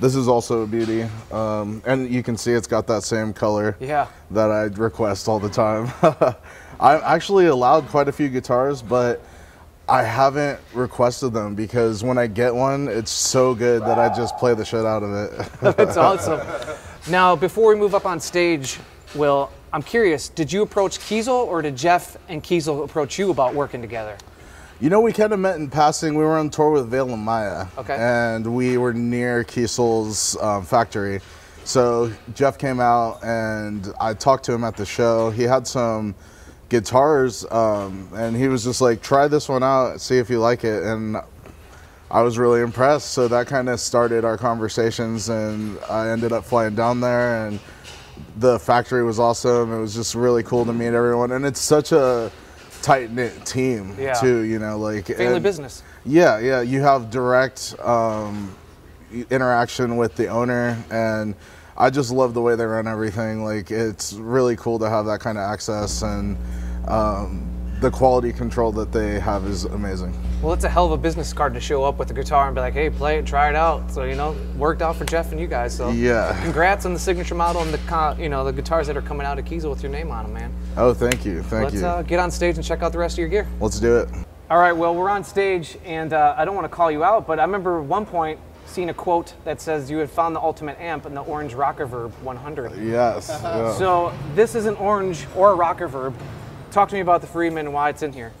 this 0.00 0.14
is 0.14 0.26
also 0.28 0.62
a 0.62 0.66
beauty. 0.66 1.06
Um, 1.30 1.82
and 1.86 2.10
you 2.12 2.22
can 2.22 2.36
see 2.36 2.52
it's 2.52 2.66
got 2.66 2.86
that 2.88 3.04
same 3.04 3.32
color 3.32 3.76
Yeah. 3.80 4.06
that 4.32 4.50
I 4.50 4.62
request 4.64 5.28
all 5.28 5.38
the 5.38 5.48
time. 5.48 5.90
I'm 6.80 7.00
actually 7.04 7.46
allowed 7.46 7.86
quite 7.88 8.08
a 8.08 8.12
few 8.12 8.28
guitars, 8.28 8.82
but 8.82 9.22
I 9.88 10.02
haven't 10.02 10.58
requested 10.74 11.32
them 11.32 11.54
because 11.54 12.02
when 12.02 12.18
I 12.18 12.26
get 12.26 12.54
one, 12.54 12.88
it's 12.88 13.10
so 13.10 13.54
good 13.54 13.82
that 13.82 13.98
I 13.98 14.08
just 14.14 14.36
play 14.38 14.54
the 14.54 14.64
shit 14.64 14.84
out 14.84 15.02
of 15.02 15.12
it. 15.12 15.48
That's 15.76 15.96
awesome. 16.08 16.40
Now, 17.08 17.36
before 17.36 17.68
we 17.68 17.76
move 17.78 17.94
up 17.94 18.06
on 18.06 18.18
stage, 18.18 18.78
Will, 19.14 19.50
I'm 19.72 19.82
curious, 19.82 20.28
did 20.28 20.52
you 20.52 20.62
approach 20.62 20.98
Kiesel 20.98 21.46
or 21.46 21.62
did 21.62 21.76
Jeff 21.76 22.16
and 22.28 22.42
Kiesel 22.42 22.84
approach 22.84 23.18
you 23.18 23.30
about 23.30 23.54
working 23.54 23.80
together? 23.82 24.16
You 24.82 24.90
know, 24.90 25.00
we 25.00 25.12
kind 25.12 25.32
of 25.32 25.38
met 25.38 25.54
in 25.60 25.70
passing. 25.70 26.16
We 26.16 26.24
were 26.24 26.36
on 26.36 26.50
tour 26.50 26.70
with 26.72 26.88
Veil 26.88 27.12
of 27.12 27.16
Maya, 27.16 27.66
Okay. 27.78 27.94
and 27.96 28.44
we 28.44 28.78
were 28.78 28.92
near 28.92 29.44
Kiesel's 29.44 30.36
um, 30.42 30.64
factory. 30.64 31.20
So 31.62 32.10
Jeff 32.34 32.58
came 32.58 32.80
out, 32.80 33.22
and 33.22 33.94
I 34.00 34.12
talked 34.14 34.44
to 34.46 34.52
him 34.52 34.64
at 34.64 34.76
the 34.76 34.84
show. 34.84 35.30
He 35.30 35.44
had 35.44 35.68
some 35.68 36.16
guitars, 36.68 37.46
um, 37.52 38.08
and 38.12 38.34
he 38.34 38.48
was 38.48 38.64
just 38.64 38.80
like, 38.80 39.02
"Try 39.02 39.28
this 39.28 39.48
one 39.48 39.62
out, 39.62 40.00
see 40.00 40.18
if 40.18 40.28
you 40.28 40.40
like 40.40 40.64
it." 40.64 40.82
And 40.82 41.16
I 42.10 42.22
was 42.22 42.36
really 42.36 42.60
impressed. 42.60 43.12
So 43.12 43.28
that 43.28 43.46
kind 43.46 43.68
of 43.68 43.78
started 43.78 44.24
our 44.24 44.36
conversations, 44.36 45.28
and 45.28 45.78
I 45.88 46.08
ended 46.08 46.32
up 46.32 46.44
flying 46.44 46.74
down 46.74 46.98
there, 46.98 47.46
and 47.46 47.60
the 48.36 48.58
factory 48.58 49.04
was 49.04 49.20
awesome. 49.20 49.72
It 49.72 49.80
was 49.80 49.94
just 49.94 50.16
really 50.16 50.42
cool 50.42 50.64
to 50.64 50.72
meet 50.72 50.88
everyone, 50.88 51.30
and 51.30 51.46
it's 51.46 51.60
such 51.60 51.92
a 51.92 52.32
tight 52.82 53.10
knit 53.10 53.46
team 53.46 53.96
Yeah. 53.98 54.14
too. 54.14 54.40
You 54.40 54.58
know, 54.58 54.76
like 54.78 55.06
Family 55.06 55.26
and- 55.36 55.42
business. 55.42 55.82
Yeah, 56.04 56.38
yeah. 56.40 56.60
You 56.62 56.82
have 56.82 57.10
direct 57.10 57.74
um, 57.80 58.54
interaction 59.30 59.96
with 59.96 60.16
the 60.16 60.28
owner, 60.28 60.76
and 60.90 61.34
I 61.76 61.90
just 61.90 62.10
love 62.10 62.34
the 62.34 62.40
way 62.42 62.56
they 62.56 62.64
run 62.64 62.86
everything. 62.88 63.44
Like 63.44 63.70
it's 63.70 64.12
really 64.14 64.56
cool 64.56 64.78
to 64.80 64.88
have 64.90 65.06
that 65.06 65.20
kind 65.20 65.38
of 65.38 65.44
access, 65.44 66.02
and 66.02 66.36
um, 66.88 67.48
the 67.82 67.90
quality 67.90 68.32
control 68.32 68.70
that 68.70 68.92
they 68.92 69.18
have 69.18 69.44
is 69.44 69.64
amazing. 69.64 70.14
Well, 70.40 70.52
it's 70.52 70.62
a 70.62 70.68
hell 70.68 70.86
of 70.86 70.92
a 70.92 70.96
business 70.96 71.32
card 71.32 71.52
to 71.54 71.60
show 71.60 71.82
up 71.84 71.98
with 71.98 72.10
a 72.12 72.14
guitar 72.14 72.46
and 72.46 72.54
be 72.54 72.60
like, 72.60 72.74
hey, 72.74 72.88
play 72.88 73.18
it, 73.18 73.26
try 73.26 73.48
it 73.48 73.56
out. 73.56 73.90
So, 73.90 74.04
you 74.04 74.14
know, 74.14 74.36
worked 74.56 74.82
out 74.82 74.94
for 74.96 75.04
Jeff 75.04 75.32
and 75.32 75.40
you 75.40 75.48
guys. 75.48 75.76
So, 75.76 75.90
Yeah. 75.90 76.40
congrats 76.42 76.86
on 76.86 76.94
the 76.94 76.98
signature 77.00 77.34
model 77.34 77.60
and 77.62 77.74
the, 77.74 78.16
you 78.18 78.28
know, 78.28 78.44
the 78.44 78.52
guitars 78.52 78.86
that 78.86 78.96
are 78.96 79.02
coming 79.02 79.26
out 79.26 79.38
of 79.38 79.44
Kiesel 79.44 79.68
with 79.68 79.82
your 79.82 79.90
name 79.90 80.12
on 80.12 80.24
them, 80.24 80.32
man. 80.32 80.52
Oh, 80.76 80.94
thank 80.94 81.24
you, 81.26 81.42
thank 81.42 81.72
you. 81.74 81.80
Let's 81.80 81.82
uh, 81.82 82.02
get 82.02 82.20
on 82.20 82.30
stage 82.30 82.56
and 82.56 82.64
check 82.64 82.82
out 82.82 82.92
the 82.92 82.98
rest 82.98 83.14
of 83.14 83.18
your 83.18 83.28
gear. 83.28 83.48
Let's 83.60 83.80
do 83.80 83.98
it. 83.98 84.08
All 84.48 84.58
right, 84.58 84.72
well, 84.72 84.94
we're 84.94 85.10
on 85.10 85.24
stage, 85.24 85.76
and 85.84 86.12
uh, 86.12 86.34
I 86.38 86.44
don't 86.44 86.54
want 86.54 86.66
to 86.66 86.74
call 86.74 86.90
you 86.90 87.02
out, 87.02 87.26
but 87.26 87.40
I 87.40 87.42
remember 87.42 87.82
one 87.82 88.06
point 88.06 88.38
seeing 88.66 88.90
a 88.90 88.94
quote 88.94 89.34
that 89.44 89.60
says 89.60 89.90
you 89.90 89.98
had 89.98 90.10
found 90.10 90.36
the 90.36 90.40
ultimate 90.40 90.78
amp 90.78 91.04
in 91.04 91.14
the 91.14 91.22
Orange 91.22 91.54
Rockerverb 91.54 92.10
100. 92.22 92.76
Yes. 92.80 93.28
yeah. 93.42 93.74
So 93.74 94.12
this 94.34 94.54
is 94.54 94.66
an 94.66 94.76
Orange 94.76 95.26
or 95.34 95.52
a 95.52 95.56
Rockerverb. 95.56 96.14
Talk 96.72 96.88
to 96.88 96.94
me 96.94 97.00
about 97.02 97.20
the 97.20 97.26
Friedman 97.26 97.66
and 97.66 97.74
why 97.74 97.90
it's 97.90 98.02
in 98.02 98.14
here. 98.14 98.32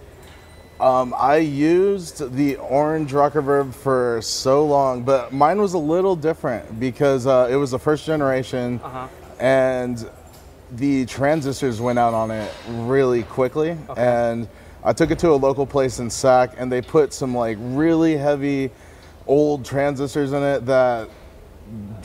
Um, 0.80 1.14
I 1.16 1.36
used 1.36 2.34
the 2.34 2.56
orange 2.56 3.12
rockerverb 3.12 3.74
for 3.74 4.20
so 4.22 4.64
long, 4.64 5.02
but 5.02 5.34
mine 5.34 5.60
was 5.60 5.74
a 5.74 5.78
little 5.78 6.16
different 6.16 6.80
because 6.80 7.26
uh, 7.26 7.48
it 7.50 7.56
was 7.56 7.72
the 7.72 7.78
first 7.78 8.06
generation, 8.06 8.80
Uh-huh. 8.82 9.06
and 9.38 10.08
the 10.72 11.04
transistors 11.04 11.78
went 11.78 11.98
out 11.98 12.14
on 12.14 12.30
it 12.30 12.50
really 12.68 13.22
quickly. 13.24 13.76
And 13.98 14.48
I 14.82 14.94
took 14.94 15.10
it 15.10 15.18
to 15.18 15.30
a 15.32 15.36
local 15.36 15.66
place 15.66 15.98
in 15.98 16.08
Sac, 16.08 16.54
and 16.56 16.72
they 16.72 16.80
put 16.80 17.12
some 17.12 17.36
like 17.36 17.58
really 17.60 18.16
heavy 18.16 18.70
old 19.26 19.64
transistors 19.66 20.32
in 20.32 20.42
it 20.42 20.64
that 20.66 21.10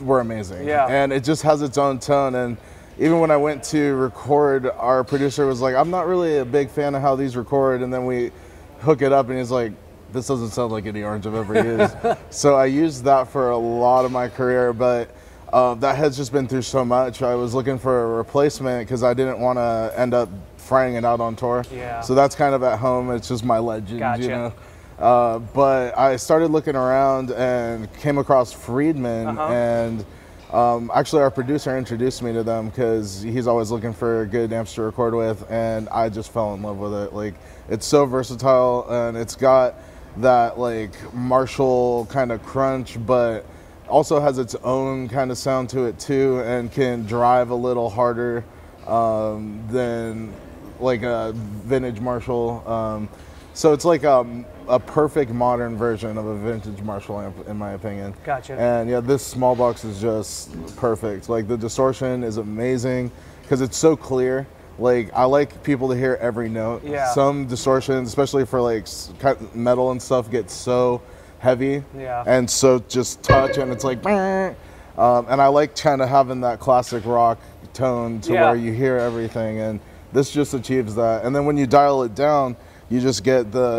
were 0.04 0.20
amazing. 0.20 0.68
Yeah. 0.68 0.88
And 0.88 1.14
it 1.14 1.24
just 1.24 1.42
has 1.44 1.62
its 1.62 1.78
own 1.78 2.00
tone. 2.00 2.36
And 2.36 2.58
even 3.00 3.20
when 3.20 3.32
I 3.32 3.38
went 3.38 3.64
to 3.66 3.96
record, 3.96 4.66
our 4.68 5.04
producer 5.04 5.46
was 5.46 5.62
like, 5.62 5.76
I'm 5.76 5.90
not 5.90 6.08
really 6.08 6.38
a 6.40 6.46
big 6.46 6.70
fan 6.70 6.96
of 6.96 7.02
how 7.02 7.16
these 7.16 7.36
record. 7.36 7.82
And 7.82 7.94
then 7.94 8.06
we 8.06 8.32
hook 8.80 9.02
it 9.02 9.12
up, 9.14 9.30
and 9.30 9.38
he's 9.38 9.52
like, 9.52 9.72
this 10.14 10.28
doesn't 10.28 10.50
sound 10.52 10.72
like 10.72 10.86
any 10.86 11.04
orange 11.04 11.28
I've 11.28 11.36
ever 11.36 11.56
used. 11.80 11.96
so 12.34 12.56
I 12.56 12.66
used 12.66 13.04
that 13.04 13.28
for 13.28 13.50
a 13.50 13.58
lot 13.58 14.06
of 14.06 14.12
my 14.12 14.28
career, 14.30 14.74
but 14.74 15.10
uh, 15.54 15.76
that 15.76 15.96
has 15.98 16.18
just 16.18 16.32
been 16.32 16.48
through 16.48 16.62
so 16.64 16.84
much. 16.86 17.22
I 17.22 17.36
was 17.36 17.54
looking 17.54 17.78
for 17.78 18.04
a 18.04 18.18
replacement 18.18 18.88
because 18.88 19.04
I 19.04 19.14
didn't 19.14 19.40
want 19.40 19.58
to 19.58 19.94
end 19.96 20.14
up 20.14 20.30
frying 20.58 20.96
it 20.96 21.06
out 21.06 21.20
on 21.22 21.36
tour. 21.36 21.64
Yeah. 21.72 22.02
So 22.02 22.16
that's 22.16 22.36
kind 22.36 22.54
of 22.56 22.64
at 22.64 22.80
home. 22.80 23.12
It's 23.12 23.28
just 23.30 23.46
my 23.46 23.58
legend, 23.60 24.00
Gotcha. 24.00 24.22
you 24.24 24.30
know. 24.30 24.54
Uh, 25.00 25.40
but 25.40 25.98
I 25.98 26.16
started 26.16 26.48
looking 26.52 26.76
around 26.76 27.32
and 27.32 27.92
came 28.00 28.18
across 28.18 28.52
Friedman, 28.52 29.28
Uh-huh. 29.28 29.54
and 29.54 30.06
um, 30.52 30.90
actually 30.94 31.24
our 31.24 31.32
producer 31.32 31.78
introduced 31.78 32.22
me 32.24 32.32
to 32.34 32.44
them 32.44 32.70
because 32.70 33.22
he's 33.22 33.48
always 33.48 33.70
looking 33.70 33.94
for 33.94 34.26
good 34.26 34.54
amps 34.54 34.74
to 34.76 34.84
record 34.84 35.14
with, 35.14 35.50
and 35.52 35.90
I 35.90 36.08
just 36.10 36.32
fell 36.32 36.54
in 36.54 36.62
love 36.62 36.78
with 36.78 36.94
it. 36.94 37.14
Like 37.14 37.36
it's 37.68 37.86
so 37.86 38.06
versatile, 38.06 38.88
and 38.90 39.18
it's 39.18 39.36
got 39.36 39.76
that 40.18 40.58
like 40.58 40.92
Marshall 41.14 42.08
kind 42.10 42.32
of 42.32 42.42
crunch, 42.44 42.98
but 43.06 43.46
also 43.90 44.20
has 44.20 44.38
its 44.38 44.56
own 44.64 45.10
kind 45.10 45.32
of 45.32 45.38
sound 45.38 45.70
to 45.72 45.86
it 45.86 46.00
too, 46.00 46.40
and 46.46 46.72
can 46.72 47.06
drive 47.06 47.50
a 47.50 47.56
little 47.56 47.90
harder 47.90 48.46
um, 48.86 49.62
than 49.70 50.34
like 50.80 51.04
a 51.04 51.34
vintage 51.36 52.00
Marshall. 52.00 52.64
Um, 52.66 53.10
so 53.58 53.74
it's 53.74 53.86
like 53.86 54.04
a, 54.04 54.24
a 54.68 54.80
perfect 54.80 55.32
modern 55.32 55.76
version 55.76 56.16
of 56.20 56.28
a 56.28 56.36
vintage 56.38 56.80
Marshall 56.84 57.20
amp, 57.20 57.48
in 57.48 57.58
my 57.58 57.72
opinion. 57.72 58.14
Gotcha. 58.24 58.54
And 58.54 58.88
yeah, 58.88 59.00
this 59.00 59.26
small 59.26 59.56
box 59.56 59.84
is 59.84 60.00
just 60.00 60.52
perfect. 60.76 61.28
Like 61.28 61.48
the 61.48 61.58
distortion 61.58 62.24
is 62.24 62.38
amazing 62.38 63.12
because 63.42 63.62
it's 63.62 63.76
so 63.76 63.96
clear. 63.96 64.46
Like 64.78 65.12
I 65.16 65.24
like 65.24 65.64
people 65.64 65.90
to 65.90 65.96
hear 65.96 66.20
every 66.22 66.50
note. 66.50 66.84
Yeah. 66.86 67.12
Some 67.14 67.48
distortions, 67.48 68.08
especially 68.08 68.46
for 68.46 68.62
like 68.62 68.84
s- 68.84 69.12
kind 69.18 69.36
of 69.42 69.56
metal 69.56 69.90
and 69.90 70.00
stuff, 70.00 70.30
get 70.30 70.52
so 70.52 71.02
heavy. 71.40 71.84
Yeah. 71.98 72.24
And 72.28 72.48
so 72.48 72.78
just 72.88 73.24
touch 73.24 73.58
and 73.58 73.72
it's 73.72 73.84
like, 73.84 74.06
um, 74.06 75.26
and 75.30 75.42
I 75.42 75.48
like 75.48 75.76
kind 75.76 76.04
of 76.04 76.10
having 76.10 76.42
that 76.42 76.60
classic 76.60 77.04
rock 77.08 77.40
tone 77.74 78.22
to 78.22 78.34
Yeah. 78.34 78.52
where 78.52 78.56
you 78.56 78.72
hear 78.72 78.98
everything, 78.98 79.62
and 79.62 79.80
this 80.14 80.30
just 80.30 80.54
achieves 80.54 80.94
that. 80.94 81.26
And 81.26 81.36
then 81.36 81.46
when 81.46 81.58
you 81.58 81.66
dial 81.66 82.04
it 82.04 82.14
down, 82.14 82.56
you 82.90 83.02
just 83.02 83.24
get 83.24 83.52
the 83.52 83.78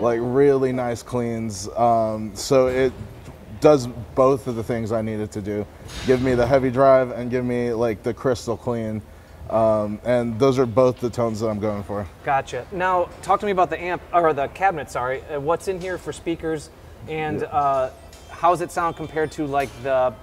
like 0.00 0.20
really 0.22 0.72
nice 0.72 1.02
cleans. 1.02 1.68
Um, 1.68 2.34
so 2.34 2.66
it 2.66 2.92
does 3.60 3.86
both 4.14 4.46
of 4.46 4.56
the 4.56 4.62
things 4.62 4.92
I 4.92 5.02
needed 5.02 5.32
to 5.32 5.40
do. 5.40 5.66
Give 6.06 6.20
me 6.22 6.34
the 6.34 6.46
heavy 6.46 6.70
drive 6.70 7.10
and 7.10 7.30
give 7.30 7.44
me 7.44 7.72
like 7.72 8.02
the 8.02 8.12
crystal 8.12 8.56
clean. 8.56 9.00
Um, 9.50 10.00
and 10.04 10.38
those 10.38 10.58
are 10.58 10.66
both 10.66 11.00
the 11.00 11.10
tones 11.10 11.40
that 11.40 11.48
I'm 11.48 11.60
going 11.60 11.82
for. 11.82 12.06
Gotcha. 12.24 12.66
Now, 12.72 13.10
talk 13.22 13.40
to 13.40 13.46
me 13.46 13.52
about 13.52 13.70
the 13.70 13.80
amp 13.80 14.02
or 14.12 14.32
the 14.32 14.48
cabinet. 14.48 14.90
Sorry, 14.90 15.22
uh, 15.24 15.38
what's 15.38 15.68
in 15.68 15.80
here 15.80 15.98
for 15.98 16.12
speakers, 16.12 16.70
and 17.08 17.44
uh, 17.44 17.90
how 18.30 18.50
does 18.50 18.62
it 18.62 18.72
sound 18.72 18.96
compared 18.96 19.30
to 19.32 19.46
like 19.46 19.70
the? 19.82 20.14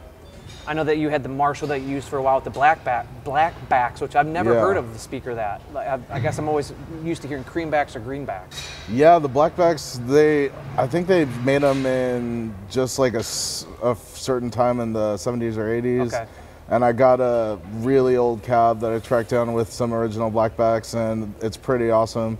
I 0.67 0.73
know 0.73 0.83
that 0.83 0.97
you 0.97 1.09
had 1.09 1.23
the 1.23 1.29
Marshall 1.29 1.67
that 1.69 1.81
you 1.81 1.87
used 1.87 2.07
for 2.07 2.17
a 2.17 2.21
while 2.21 2.35
with 2.35 2.43
the 2.43 2.49
black 2.51 2.83
back, 2.83 3.07
black 3.23 3.53
backs, 3.67 3.99
which 3.99 4.15
I've 4.15 4.27
never 4.27 4.53
Yeah. 4.53 4.61
heard 4.61 4.77
of 4.77 4.93
the 4.93 4.99
speaker 4.99 5.33
that. 5.33 5.61
I, 5.75 5.99
I 6.09 6.19
guess 6.19 6.37
I'm 6.37 6.47
always 6.47 6.71
used 7.03 7.23
to 7.23 7.27
hearing 7.27 7.43
creambacks 7.43 7.95
or 7.95 7.99
greenbacks. 7.99 8.63
Yeah, 8.87 9.17
the 9.17 9.27
blackbacks. 9.29 9.99
They, 10.07 10.51
I 10.77 10.85
think 10.87 11.07
they 11.07 11.25
made 11.43 11.63
them 11.63 11.85
in 11.85 12.53
just 12.69 12.99
like 12.99 13.15
a 13.15 13.23
certain 13.23 14.51
time 14.51 14.79
in 14.79 14.93
the 14.93 15.15
70s 15.15 15.57
or 15.57 15.65
80s. 15.81 16.07
Okay. 16.13 16.25
And 16.69 16.85
I 16.85 16.91
got 16.93 17.19
a 17.19 17.59
really 17.79 18.15
old 18.15 18.43
cab 18.43 18.79
that 18.81 18.93
I 18.93 18.99
tracked 18.99 19.29
down 19.31 19.53
with 19.53 19.71
some 19.73 19.93
original 19.93 20.29
blackbacks, 20.29 20.93
and 20.93 21.33
it's 21.41 21.57
pretty 21.57 21.89
awesome. 21.89 22.37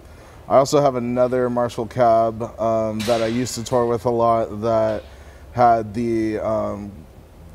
I 0.47 0.57
also 0.57 0.79
have 0.79 0.95
another 0.95 1.49
Marshall 1.49 1.85
cab 1.87 2.41
um, 2.59 2.99
that 2.99 3.21
I 3.21 3.27
used 3.27 3.55
to 3.55 3.63
tour 3.63 3.85
with 3.85 4.05
a 4.05 4.09
lot 4.09 4.61
that 4.61 5.03
had 5.53 5.93
the 5.93 6.39
um, 6.39 6.91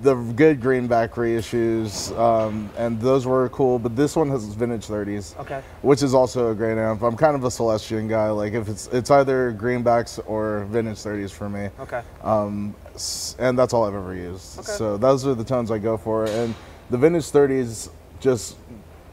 the 0.02 0.14
good 0.14 0.60
greenback 0.60 1.12
reissues, 1.12 2.16
um, 2.18 2.68
and 2.76 3.00
those 3.00 3.26
were 3.26 3.48
cool. 3.48 3.78
But 3.78 3.96
this 3.96 4.14
one 4.14 4.28
has 4.30 4.44
vintage 4.44 4.86
30s 4.86 5.38
Okay. 5.40 5.62
which 5.82 6.02
is 6.02 6.12
also 6.14 6.50
a 6.50 6.54
great 6.54 6.76
amp. 6.78 7.02
I'm 7.02 7.16
kind 7.16 7.34
of 7.34 7.44
a 7.44 7.50
Celestion 7.50 8.06
guy. 8.08 8.28
Like 8.30 8.52
if 8.52 8.68
it's 8.68 8.88
it's 8.88 9.10
either 9.10 9.52
greenbacks 9.52 10.20
or 10.26 10.64
vintage 10.70 10.98
30s 10.98 11.30
for 11.30 11.48
me. 11.48 11.70
Okay. 11.80 12.02
Um, 12.22 12.74
and 13.38 13.58
that's 13.58 13.72
all 13.72 13.84
I've 13.84 13.94
ever 13.94 14.14
used. 14.14 14.58
Okay. 14.58 14.72
So 14.72 14.96
those 14.96 15.26
are 15.26 15.34
the 15.34 15.44
tones 15.44 15.70
I 15.70 15.78
go 15.78 15.96
for. 15.96 16.26
And 16.26 16.54
the 16.90 16.98
vintage 16.98 17.30
30s 17.30 17.88
just 18.20 18.56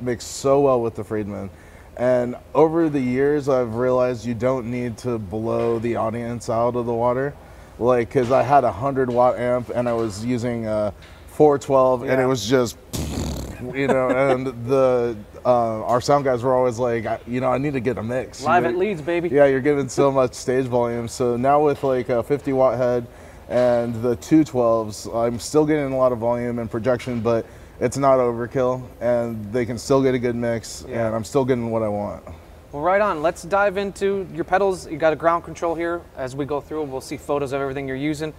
mix 0.01 0.25
so 0.25 0.59
well 0.61 0.81
with 0.81 0.95
the 0.95 1.03
Friedman. 1.03 1.49
And 1.95 2.35
over 2.55 2.89
the 2.89 2.99
years, 2.99 3.47
I've 3.47 3.75
realized 3.75 4.25
you 4.25 4.33
don't 4.33 4.71
need 4.71 4.97
to 4.99 5.19
blow 5.19 5.77
the 5.79 5.95
audience 5.95 6.49
out 6.49 6.75
of 6.75 6.85
the 6.87 6.93
water. 6.93 7.33
Like, 7.79 8.11
cause 8.11 8.31
I 8.31 8.43
had 8.43 8.63
a 8.63 8.71
hundred 8.71 9.09
watt 9.09 9.37
amp 9.37 9.69
and 9.73 9.89
I 9.89 9.93
was 9.93 10.23
using 10.23 10.67
a 10.67 10.93
412 11.27 12.03
and 12.03 12.21
it 12.21 12.25
was 12.25 12.47
just 12.47 12.77
you 13.73 13.87
know, 13.87 14.09
and 14.09 14.47
the 14.67 15.15
uh, 15.45 15.83
our 15.85 16.01
sound 16.01 16.25
guys 16.25 16.43
were 16.43 16.53
always 16.53 16.79
like, 16.79 17.05
you 17.27 17.39
know, 17.39 17.49
I 17.49 17.57
need 17.57 17.73
to 17.73 17.79
get 17.79 17.97
a 17.97 18.03
mix. 18.03 18.43
Live 18.43 18.65
at 18.65 18.77
Leeds, 18.77 19.01
baby. 19.01 19.29
Yeah, 19.29 19.45
you're 19.45 19.61
giving 19.61 19.89
so 19.89 20.11
much 20.11 20.33
stage 20.33 20.65
volume. 20.65 21.07
So 21.07 21.37
now 21.37 21.63
with 21.63 21.83
like 21.83 22.09
a 22.09 22.23
50 22.23 22.53
watt 22.53 22.77
head 22.77 23.07
and 23.49 24.01
the 24.01 24.17
212s, 24.17 25.13
I'm 25.15 25.39
still 25.39 25.65
getting 25.65 25.91
a 25.93 25.97
lot 25.97 26.11
of 26.11 26.19
volume 26.19 26.59
and 26.59 26.69
projection, 26.69 27.21
but 27.21 27.45
it's 27.79 27.97
not 27.97 28.19
overkill, 28.19 28.83
and 29.01 29.51
they 29.51 29.65
can 29.65 29.77
still 29.77 30.01
get 30.01 30.13
a 30.13 30.19
good 30.19 30.35
mix, 30.35 30.85
Yeah. 30.87 31.07
and 31.07 31.15
I'm 31.15 31.23
still 31.23 31.43
getting 31.43 31.69
what 31.71 31.83
I 31.83 31.89
want. 31.89 32.23
Well, 32.73 32.81
right 32.81 33.01
on. 33.01 33.21
Let's 33.21 33.43
dive 33.43 33.77
into 33.77 34.27
your 34.33 34.45
pedals. 34.45 34.89
You 34.89 34.97
got 34.97 35.13
a 35.13 35.15
ground 35.15 35.43
control 35.43 35.75
here. 35.75 36.01
As 36.17 36.35
we 36.35 36.43
go 36.45 36.59
through, 36.59 36.81
we'll 36.85 37.01
see 37.01 37.17
photos 37.17 37.53
of 37.53 37.61
everything 37.61 37.87
you're 37.87 37.95
using. 37.95 38.33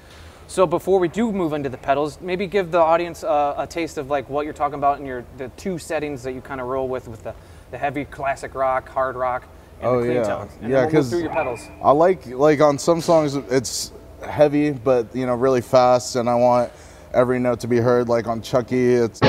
So 0.48 0.66
before 0.66 0.98
we 0.98 1.06
do 1.06 1.30
move 1.30 1.52
into 1.52 1.68
the 1.68 1.78
pedals, 1.78 2.20
maybe 2.20 2.48
give 2.48 2.72
the 2.72 2.80
audience 2.80 3.22
uh, 3.22 3.54
a 3.56 3.64
taste 3.64 3.96
of 3.96 4.10
like 4.10 4.28
what 4.28 4.44
you're 4.44 4.52
talking 4.52 4.74
about 4.74 4.98
in 4.98 5.06
your 5.06 5.24
the 5.38 5.50
two 5.50 5.78
settings 5.78 6.24
that 6.24 6.32
you 6.32 6.40
kind 6.40 6.60
of 6.60 6.66
roll 6.66 6.88
with, 6.88 7.06
with 7.06 7.22
the, 7.22 7.32
the 7.70 7.78
heavy 7.78 8.04
classic 8.06 8.56
rock, 8.56 8.88
hard 8.88 9.14
rock, 9.14 9.44
and 9.78 9.88
Oh, 9.88 10.00
the 10.00 10.06
clean 10.06 10.16
yeah. 10.16 10.22
tones. 10.24 10.52
And 10.60 10.70
Yeah, 10.72 10.84
because 10.84 11.12
we'll 11.12 11.20
through 11.20 11.28
your 11.28 11.36
pedals. 11.36 11.60
I 11.80 11.92
like 11.92 12.26
like 12.26 12.60
on 12.60 12.76
some 12.76 13.00
songs 13.00 13.36
it's 13.36 13.92
heavy, 14.28 14.72
but 14.72 15.14
you 15.14 15.26
know 15.26 15.36
really 15.36 15.60
fast, 15.62 16.16
and 16.16 16.28
I 16.28 16.34
want 16.34 16.72
every 17.14 17.38
note 17.38 17.60
to 17.60 17.68
be 17.68 17.76
heard. 17.78 18.08
Like 18.08 18.26
on 18.26 18.42
Chucky, 18.42 18.94
it's 18.94 19.20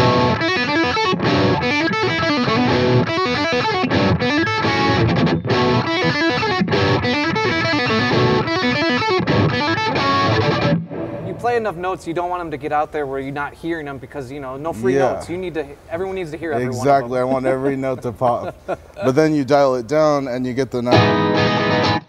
enough 11.66 11.76
notes, 11.78 12.06
you 12.06 12.14
don't 12.14 12.30
want 12.30 12.42
them 12.42 12.52
to 12.52 12.58
get 12.58 12.72
out 12.72 12.92
there 12.92 13.08
where 13.08 13.20
you're 13.20 13.32
not 13.32 13.54
hearing 13.54 13.88
them 13.88 13.98
because 13.98 14.32
you 14.32 14.40
know 14.40 14.56
no 14.56 14.72
free 14.72 14.94
Yeah. 14.96 15.14
notes. 15.14 15.30
You 15.30 15.38
need 15.38 15.56
to. 15.56 15.66
Everyone 15.90 16.14
needs 16.16 16.30
to 16.32 16.38
hear 16.38 16.52
every 16.52 16.68
exactly. 16.68 17.20
I 17.20 17.24
want 17.24 17.46
every 17.48 17.76
note 17.76 18.04
to 18.04 18.12
pop, 18.12 18.56
but 18.68 19.12
then 19.16 19.34
you 19.34 19.44
dial 19.44 19.74
it 19.76 19.88
down 19.88 20.28
and 20.28 20.46
you 20.46 20.54
get 20.54 20.70
the 20.70 20.84
note. 20.84 22.06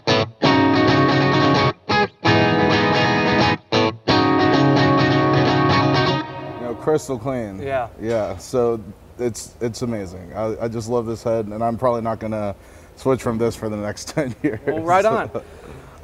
You 5.26 6.62
know, 6.62 6.78
crystal 6.80 7.18
clean. 7.18 7.60
Yeah. 7.60 7.88
Yeah. 8.00 8.36
So 8.36 8.80
it's 9.18 9.54
it's 9.60 9.82
amazing. 9.82 10.32
I, 10.34 10.64
I 10.64 10.68
just 10.68 10.88
love 10.88 11.06
this 11.06 11.22
head, 11.22 11.46
and 11.46 11.62
I'm 11.62 11.76
probably 11.78 12.02
not 12.02 12.18
gonna 12.20 12.54
switch 12.96 13.22
from 13.22 13.38
this 13.38 13.56
for 13.56 13.68
the 13.68 13.76
next 13.76 14.08
ten 14.14 14.34
years. 14.42 14.60
Well, 14.66 14.80
right 14.80 15.04
on. 15.04 15.30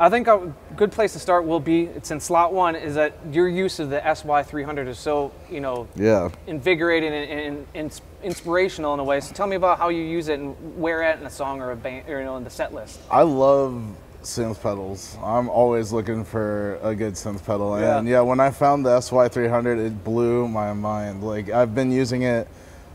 I 0.02 0.10
think 0.10 0.26
a 0.26 0.52
good 0.74 0.90
place 0.90 1.12
to 1.12 1.20
start 1.20 1.46
will 1.46 1.60
be 1.60 1.84
it's 1.84 2.10
in 2.10 2.18
slot 2.18 2.52
one 2.52 2.74
is 2.74 2.96
that 2.96 3.12
your 3.30 3.48
use 3.48 3.78
of 3.78 3.88
the 3.88 4.00
SY300 4.00 4.88
is 4.88 4.98
so 4.98 5.30
you 5.48 5.60
know 5.60 5.86
Yeah. 5.94 6.28
invigorating 6.48 7.12
and, 7.12 7.30
and, 7.30 7.66
and 7.72 8.00
inspirational 8.24 8.94
in 8.94 8.98
a 8.98 9.04
way. 9.04 9.20
So 9.20 9.32
tell 9.32 9.46
me 9.46 9.54
about 9.54 9.78
how 9.78 9.90
you 9.90 10.02
use 10.02 10.26
it 10.26 10.40
and 10.40 10.56
where 10.76 11.04
at 11.04 11.20
in 11.20 11.26
a 11.26 11.30
song 11.30 11.60
or 11.60 11.70
a 11.70 11.76
band 11.76 12.08
or 12.08 12.18
you 12.18 12.24
know 12.24 12.36
in 12.36 12.42
the 12.42 12.50
set 12.50 12.74
list. 12.74 12.98
I 13.12 13.22
love 13.22 13.80
synth 14.24 14.60
pedals. 14.60 15.16
I'm 15.22 15.48
always 15.48 15.92
looking 15.92 16.24
for 16.24 16.80
a 16.82 16.96
good 16.96 17.14
synth 17.14 17.46
pedal. 17.46 17.78
Yeah. 17.78 17.98
And 17.98 18.08
yeah, 18.08 18.22
when 18.22 18.40
I 18.40 18.50
found 18.50 18.84
the 18.84 18.98
SY300, 18.98 19.86
it 19.86 20.02
blew 20.02 20.48
my 20.48 20.72
mind. 20.72 21.22
Like 21.22 21.48
I've 21.48 21.76
been 21.76 21.92
using 21.92 22.22
it 22.22 22.48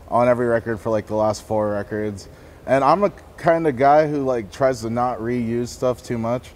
on 0.08 0.28
every 0.28 0.46
record 0.46 0.78
for 0.78 0.90
like 0.90 1.06
the 1.06 1.16
last 1.16 1.42
four 1.42 1.70
records. 1.70 2.28
And 2.66 2.84
I'm 2.84 3.02
a 3.02 3.10
kind 3.38 3.66
of 3.66 3.78
guy 3.78 4.06
who 4.08 4.24
like 4.24 4.52
tries 4.52 4.82
to 4.82 4.90
not 4.90 5.20
reuse 5.20 5.68
stuff 5.68 6.02
too 6.04 6.18
much, 6.18 6.50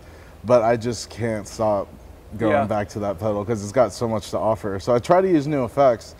but 0.45 0.63
I 0.63 0.77
just 0.77 1.11
can't 1.11 1.47
stop 1.47 1.89
going 2.37 2.53
Yeah. 2.53 2.65
back 2.65 2.89
to 2.91 2.99
that 3.01 3.19
pedal 3.19 3.45
because 3.45 3.63
it's 3.63 3.73
got 3.73 3.93
so 3.93 4.09
much 4.09 4.31
to 4.31 4.39
offer. 4.39 4.79
So 4.81 4.95
I 4.95 4.99
try 4.99 5.21
to 5.21 5.29
use 5.29 5.47
new 5.47 5.65
effects, 5.65 6.15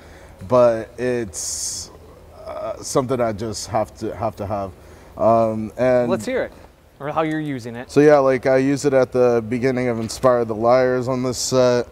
but 0.49 0.91
it's 0.99 1.91
uh, 2.47 2.77
something 2.83 3.21
I 3.21 3.33
just 3.33 3.69
have 3.69 3.95
to 3.99 4.15
have 4.15 4.37
to 4.37 4.47
have. 4.47 4.73
Um, 5.17 5.73
and 5.77 6.11
Let's 6.11 6.27
hear 6.27 6.45
it 6.45 6.53
or 7.01 7.11
how 7.11 7.23
you're 7.23 7.41
using 7.41 7.75
it. 7.77 7.91
so 7.91 8.01
yeah, 8.01 8.19
like 8.19 8.47
I 8.47 8.59
use 8.59 8.85
it 8.85 8.93
at 8.95 9.11
the 9.13 9.43
beginning 9.49 9.89
of 9.89 9.99
Inspire 10.01 10.45
the 10.45 10.55
Liars 10.55 11.09
on 11.09 11.23
this 11.23 11.39
set. 11.39 11.87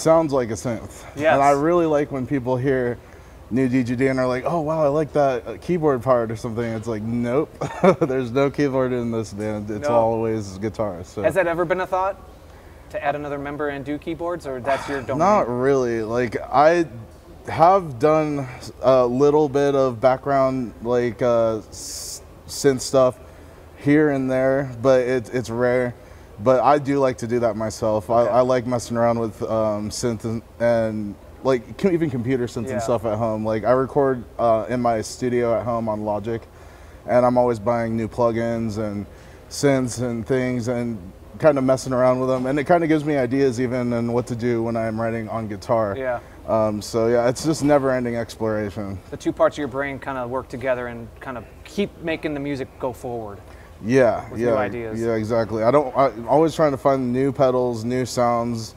Sounds 0.00 0.32
like 0.32 0.50
a 0.50 0.54
synth. 0.54 1.04
Yes. 1.16 1.34
And 1.34 1.42
I 1.42 1.50
really 1.50 1.86
like 1.86 2.10
when 2.10 2.26
people 2.26 2.56
hear 2.56 2.98
new 3.50 3.68
DGD 3.68 4.10
and 4.10 4.20
are 4.20 4.26
like, 4.26 4.44
oh 4.46 4.60
wow, 4.60 4.84
I 4.84 4.88
like 4.88 5.12
that 5.12 5.46
uh, 5.46 5.56
keyboard 5.58 6.02
part 6.02 6.30
or 6.30 6.36
something. 6.36 6.64
It's 6.64 6.86
like, 6.86 7.02
nope, 7.02 7.50
there's 8.00 8.30
no 8.30 8.50
keyboard 8.50 8.92
in 8.92 9.10
this 9.10 9.32
band. 9.32 9.70
It's 9.70 9.88
No. 9.88 9.94
always 9.94 10.58
guitar. 10.58 11.02
So. 11.04 11.22
Has 11.22 11.34
that 11.34 11.46
ever 11.46 11.64
been 11.64 11.80
a 11.80 11.86
thought 11.86 12.20
to 12.90 13.02
add 13.04 13.14
another 13.14 13.38
member 13.38 13.68
and 13.68 13.84
do 13.84 13.98
keyboards, 13.98 14.46
or 14.46 14.60
that's 14.60 14.88
your 14.88 15.02
domain? 15.02 15.18
Not 15.18 15.48
really. 15.48 16.02
Like 16.02 16.36
I 16.40 16.86
have 17.48 17.98
done 17.98 18.46
a 18.82 19.06
little 19.06 19.48
bit 19.48 19.74
of 19.74 20.00
background 20.00 20.72
like 20.82 21.20
uh, 21.22 21.60
synth 21.70 22.80
stuff 22.80 23.18
here 23.78 24.10
and 24.10 24.30
there, 24.30 24.74
but 24.82 25.00
it, 25.00 25.30
it's 25.34 25.50
rare. 25.50 25.94
But 26.42 26.60
I 26.60 26.78
do 26.78 26.98
like 26.98 27.18
to 27.18 27.26
do 27.26 27.40
that 27.40 27.56
myself. 27.56 28.08
Okay. 28.10 28.30
I, 28.30 28.38
I 28.38 28.40
like 28.40 28.66
messing 28.66 28.96
around 28.96 29.18
with 29.18 29.42
um, 29.42 29.90
synth 29.90 30.24
and, 30.24 30.42
and 30.58 31.14
like 31.44 31.84
even 31.84 32.10
computer 32.10 32.46
synth 32.46 32.66
Yeah. 32.66 32.74
and 32.74 32.82
stuff 32.82 33.04
at 33.04 33.18
home. 33.18 33.44
Like 33.44 33.64
I 33.64 33.72
record 33.72 34.24
uh, 34.38 34.66
in 34.68 34.80
my 34.80 35.00
studio 35.02 35.58
at 35.58 35.64
home 35.64 35.88
on 35.88 36.02
Logic, 36.04 36.42
and 37.06 37.24
I'm 37.24 37.36
always 37.38 37.58
buying 37.58 37.96
new 37.96 38.08
plugins 38.08 38.78
and 38.78 39.06
synths 39.50 40.00
and 40.02 40.26
things 40.26 40.68
and 40.68 40.98
kind 41.38 41.56
of 41.58 41.64
messing 41.64 41.92
around 41.92 42.20
with 42.20 42.28
them. 42.28 42.46
And 42.46 42.58
it 42.58 42.64
kind 42.64 42.84
of 42.84 42.88
gives 42.88 43.04
me 43.04 43.16
ideas 43.16 43.60
even 43.60 43.92
and 43.94 44.12
what 44.12 44.26
to 44.28 44.36
do 44.36 44.62
when 44.62 44.76
I'm 44.76 45.00
writing 45.00 45.28
on 45.28 45.48
guitar. 45.48 45.96
Yeah. 45.96 46.20
Um, 46.46 46.82
so 46.82 47.06
yeah, 47.06 47.28
it's 47.28 47.44
just 47.44 47.62
never-ending 47.62 48.16
exploration. 48.16 48.98
The 49.10 49.16
two 49.16 49.32
parts 49.32 49.54
of 49.54 49.58
your 49.58 49.68
brain 49.68 49.98
kind 49.98 50.18
of 50.18 50.30
work 50.30 50.48
together 50.48 50.88
and 50.88 51.08
kind 51.20 51.38
of 51.38 51.44
keep 51.64 51.96
making 52.02 52.34
the 52.34 52.40
music 52.40 52.68
go 52.78 52.92
forward. 52.92 53.40
Yeah, 53.84 54.28
with 54.30 54.40
yeah, 54.40 54.46
new 54.50 54.56
ideas. 54.56 55.00
yeah, 55.00 55.14
exactly. 55.14 55.62
I 55.62 55.70
don't. 55.70 55.96
I'm 55.96 56.28
always 56.28 56.54
trying 56.54 56.72
to 56.72 56.76
find 56.76 57.12
new 57.12 57.32
pedals, 57.32 57.84
new 57.84 58.04
sounds, 58.04 58.74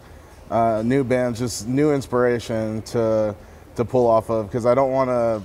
uh, 0.50 0.82
new 0.86 1.04
bands, 1.04 1.40
just 1.40 1.68
new 1.68 1.94
inspiration 1.94 2.82
to 2.84 3.36
to 3.76 3.86
pull 3.86 4.08
off 4.08 4.30
of 4.30 4.48
because 4.48 4.66
I 4.66 4.76
don't 4.76 4.92
want 4.92 5.10
to 5.10 5.42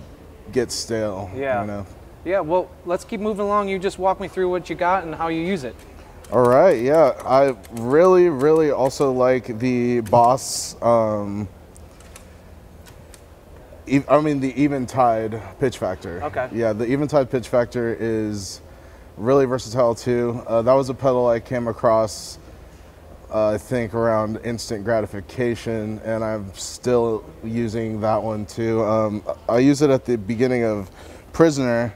get 0.53 0.71
stale. 0.71 1.31
Yeah. 1.35 1.62
You 1.62 1.67
know. 1.67 1.87
Yeah, 2.25 2.41
well, 2.41 2.71
let's 2.85 3.05
keep 3.05 3.21
moving 3.21 3.45
along. 3.45 3.69
You 3.69 3.79
just 3.79 3.99
walk 3.99 4.21
me 4.21 4.29
through 4.29 4.50
what 4.50 4.69
you 4.69 4.77
got 4.77 5.05
and 5.05 5.15
how 5.15 5.29
you 5.29 5.41
use 5.41 5.65
it. 5.65 5.75
All 6.31 6.47
right. 6.47 6.79
Yeah, 6.79 7.15
I 7.25 7.57
really, 7.81 8.29
really 8.29 8.71
also 8.71 9.12
like 9.12 9.59
the 9.59 10.00
Boss. 10.00 10.81
Um, 10.83 11.49
I 14.09 14.21
mean 14.21 14.41
the 14.41 14.53
Eventide 14.62 15.41
pitch 15.59 15.79
factor. 15.79 16.23
Okay. 16.25 16.49
Yeah, 16.53 16.75
the 16.75 16.85
Eventide 16.85 17.31
pitch 17.31 17.49
factor 17.49 17.97
is 17.99 18.61
really 19.19 19.45
versatile 19.45 19.95
too. 19.95 20.43
Uh, 20.47 20.63
that 20.63 20.73
was 20.73 20.89
a 20.89 20.95
pedal 20.95 21.29
I 21.29 21.41
came 21.41 21.69
across, 21.69 22.39
uh, 23.33 23.51
I 23.51 23.59
think, 23.59 23.95
around 23.95 24.39
instant 24.45 24.85
gratification, 24.85 26.01
and 26.05 26.25
I'm 26.25 26.53
still 26.55 27.25
using 27.45 28.01
that 28.01 28.23
one 28.23 28.47
too. 28.47 28.83
Um, 28.85 29.23
I 29.49 29.59
use 29.59 29.83
it 29.83 29.91
at 29.91 30.05
the 30.05 30.17
beginning 30.17 30.65
of 30.65 30.91
Prisoner. 31.33 31.93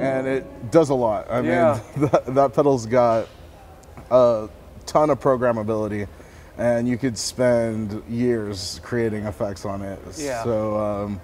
and 0.00 0.26
it 0.26 0.70
does 0.70 0.90
a 0.90 0.94
lot. 0.94 1.30
I 1.30 1.40
Yeah. 1.40 1.80
mean, 1.96 2.08
that, 2.12 2.34
that 2.34 2.54
pedal's 2.54 2.86
got 2.86 3.28
a 4.10 4.48
ton 4.86 5.10
of 5.10 5.20
programmability, 5.20 6.06
and 6.60 6.86
you 6.86 6.98
could 6.98 7.16
spend 7.16 8.02
years 8.06 8.80
creating 8.82 9.24
effects 9.24 9.64
on 9.64 9.80
it. 9.80 9.98
Yeah. 10.18 10.44
So, 10.44 10.78
um, 10.78 11.20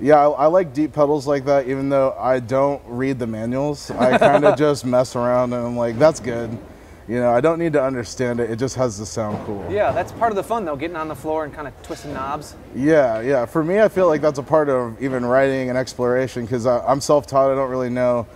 yeah, 0.00 0.16
I, 0.16 0.28
I 0.30 0.46
like 0.46 0.74
deep 0.74 0.92
pedals 0.92 1.28
like 1.28 1.44
that, 1.44 1.68
even 1.68 1.88
though 1.88 2.12
I 2.18 2.40
don't 2.40 2.82
read 2.84 3.20
the 3.20 3.26
manuals. 3.28 3.92
I 3.92 4.18
kind 4.18 4.44
of 4.44 4.58
just 4.58 4.84
mess 4.84 5.14
around, 5.14 5.52
and 5.52 5.64
I'm 5.64 5.76
like, 5.76 5.96
that's 5.96 6.18
good. 6.18 6.58
You 7.06 7.20
know, 7.20 7.30
I 7.30 7.40
don't 7.40 7.60
need 7.60 7.74
to 7.74 7.84
understand 7.84 8.40
it. 8.40 8.50
It 8.50 8.56
just 8.56 8.74
has 8.74 8.98
to 8.98 9.06
sound 9.06 9.46
cool. 9.46 9.64
Yeah, 9.70 9.92
that's 9.92 10.10
part 10.10 10.32
of 10.32 10.36
the 10.36 10.42
fun 10.42 10.64
though, 10.64 10.74
getting 10.74 10.96
on 10.96 11.06
the 11.06 11.14
floor 11.14 11.44
and 11.44 11.54
kind 11.54 11.68
of 11.68 11.82
twisting 11.82 12.12
knobs. 12.12 12.56
Yeah, 12.74 13.20
yeah. 13.20 13.44
For 13.44 13.62
me, 13.62 13.80
I 13.80 13.88
feel 13.88 14.08
like 14.08 14.22
that's 14.22 14.38
a 14.38 14.42
part 14.42 14.68
of 14.70 15.00
even 15.00 15.24
writing 15.24 15.68
and 15.68 15.78
exploration 15.78 16.46
because 16.46 16.66
I'm 16.66 17.02
self-taught. 17.02 17.52
I 17.52 17.54
don't 17.54 17.70
really 17.70 17.90
know 17.90 18.26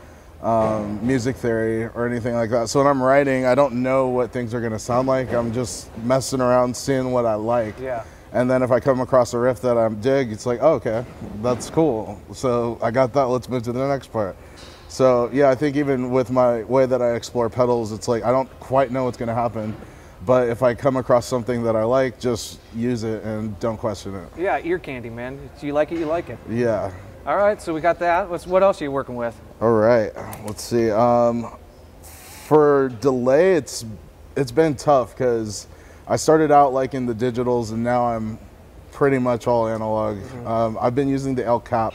um, 0.42 1.04
music 1.06 1.36
theory 1.36 1.86
or 1.86 2.06
anything 2.06 2.34
like 2.34 2.50
that. 2.50 2.68
So 2.68 2.80
when 2.80 2.86
I'm 2.86 3.02
writing, 3.02 3.44
I 3.46 3.54
don't 3.54 3.82
know 3.82 4.08
what 4.08 4.32
things 4.32 4.54
are 4.54 4.60
going 4.60 4.72
to 4.72 4.78
sound 4.78 5.08
like. 5.08 5.32
I'm 5.32 5.52
just 5.52 5.96
messing 5.98 6.40
around, 6.40 6.76
seeing 6.76 7.10
what 7.10 7.26
I 7.26 7.34
like. 7.34 7.78
Yeah. 7.80 8.04
And 8.32 8.50
then 8.50 8.62
if 8.62 8.70
I 8.70 8.78
come 8.78 9.00
across 9.00 9.32
a 9.32 9.38
riff 9.38 9.60
that 9.62 9.78
I'm 9.78 10.00
dig, 10.00 10.30
it's 10.30 10.44
like, 10.46 10.58
oh, 10.62 10.74
okay, 10.74 11.04
that's 11.42 11.70
cool. 11.70 12.20
So 12.32 12.78
I 12.82 12.90
got 12.90 13.12
that. 13.14 13.24
Let's 13.24 13.48
move 13.48 13.62
to 13.64 13.72
the 13.72 13.88
next 13.88 14.12
part. 14.12 14.36
So 14.88 15.30
yeah, 15.32 15.50
I 15.50 15.54
think 15.54 15.76
even 15.76 16.10
with 16.10 16.30
my 16.30 16.62
way 16.64 16.86
that 16.86 17.02
I 17.02 17.14
explore 17.14 17.48
pedals, 17.48 17.92
it's 17.92 18.08
like 18.08 18.24
I 18.24 18.30
don't 18.30 18.48
quite 18.60 18.90
know 18.90 19.04
what's 19.04 19.16
going 19.16 19.28
to 19.28 19.34
happen. 19.34 19.74
But 20.26 20.48
if 20.48 20.62
I 20.62 20.74
come 20.74 20.96
across 20.96 21.26
something 21.26 21.62
that 21.62 21.76
I 21.76 21.84
like, 21.84 22.18
just 22.18 22.58
use 22.74 23.04
it 23.04 23.22
and 23.22 23.58
don't 23.60 23.76
question 23.76 24.14
it. 24.14 24.28
Yeah, 24.36 24.60
ear 24.64 24.78
candy, 24.78 25.10
man. 25.10 25.38
If 25.56 25.62
you 25.62 25.72
like 25.72 25.92
it, 25.92 25.98
you 25.98 26.06
like 26.06 26.28
it. 26.28 26.38
Yeah. 26.50 26.92
All 27.28 27.36
right, 27.36 27.60
so 27.60 27.74
we 27.74 27.82
got 27.82 27.98
that. 27.98 28.30
What's, 28.30 28.46
what 28.46 28.62
else 28.62 28.80
are 28.80 28.84
you 28.84 28.90
working 28.90 29.14
with? 29.14 29.38
All 29.60 29.72
right. 29.72 30.10
Let's 30.46 30.62
see. 30.62 30.90
Um, 30.90 31.52
for 32.46 32.88
delay, 33.02 33.52
it's 33.52 33.84
it's 34.34 34.50
been 34.50 34.74
tough 34.74 35.14
because 35.14 35.66
I 36.06 36.16
started 36.16 36.50
out 36.50 36.72
like 36.72 36.94
in 36.94 37.04
the 37.04 37.12
digitals, 37.12 37.70
and 37.70 37.84
now 37.84 38.06
I'm 38.06 38.38
pretty 38.92 39.18
much 39.18 39.46
all 39.46 39.68
analog. 39.68 40.16
Um, 40.46 40.78
I've 40.80 40.94
been 40.94 41.10
using 41.10 41.34
the 41.34 41.44
El 41.44 41.60
Cap 41.60 41.92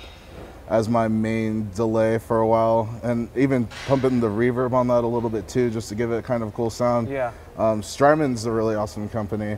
as 0.69 0.88
my 0.88 1.08
main 1.08 1.67
delay 1.72 2.19
for 2.19 2.41
a 2.41 2.48
while, 2.48 2.88
and 3.02 3.28
even 3.36 3.67
pumping 3.88 4.19
the 4.19 4.30
reverb 4.30 4.74
on 4.74 4.88
that 4.89 5.04
a 5.04 5.08
little 5.08 5.32
bit 5.32 5.48
too, 5.48 5.72
just 5.72 5.89
to 5.89 5.96
give 5.96 6.12
it 6.12 6.24
kind 6.24 6.43
of 6.43 6.50
a 6.50 6.52
cool 6.52 6.69
sound. 6.69 7.10
Yeah. 7.10 7.32
Um, 7.58 7.82
Strymon's 7.82 8.46
a 8.46 8.52
really 8.52 8.76
awesome 8.76 9.10
company. 9.10 9.58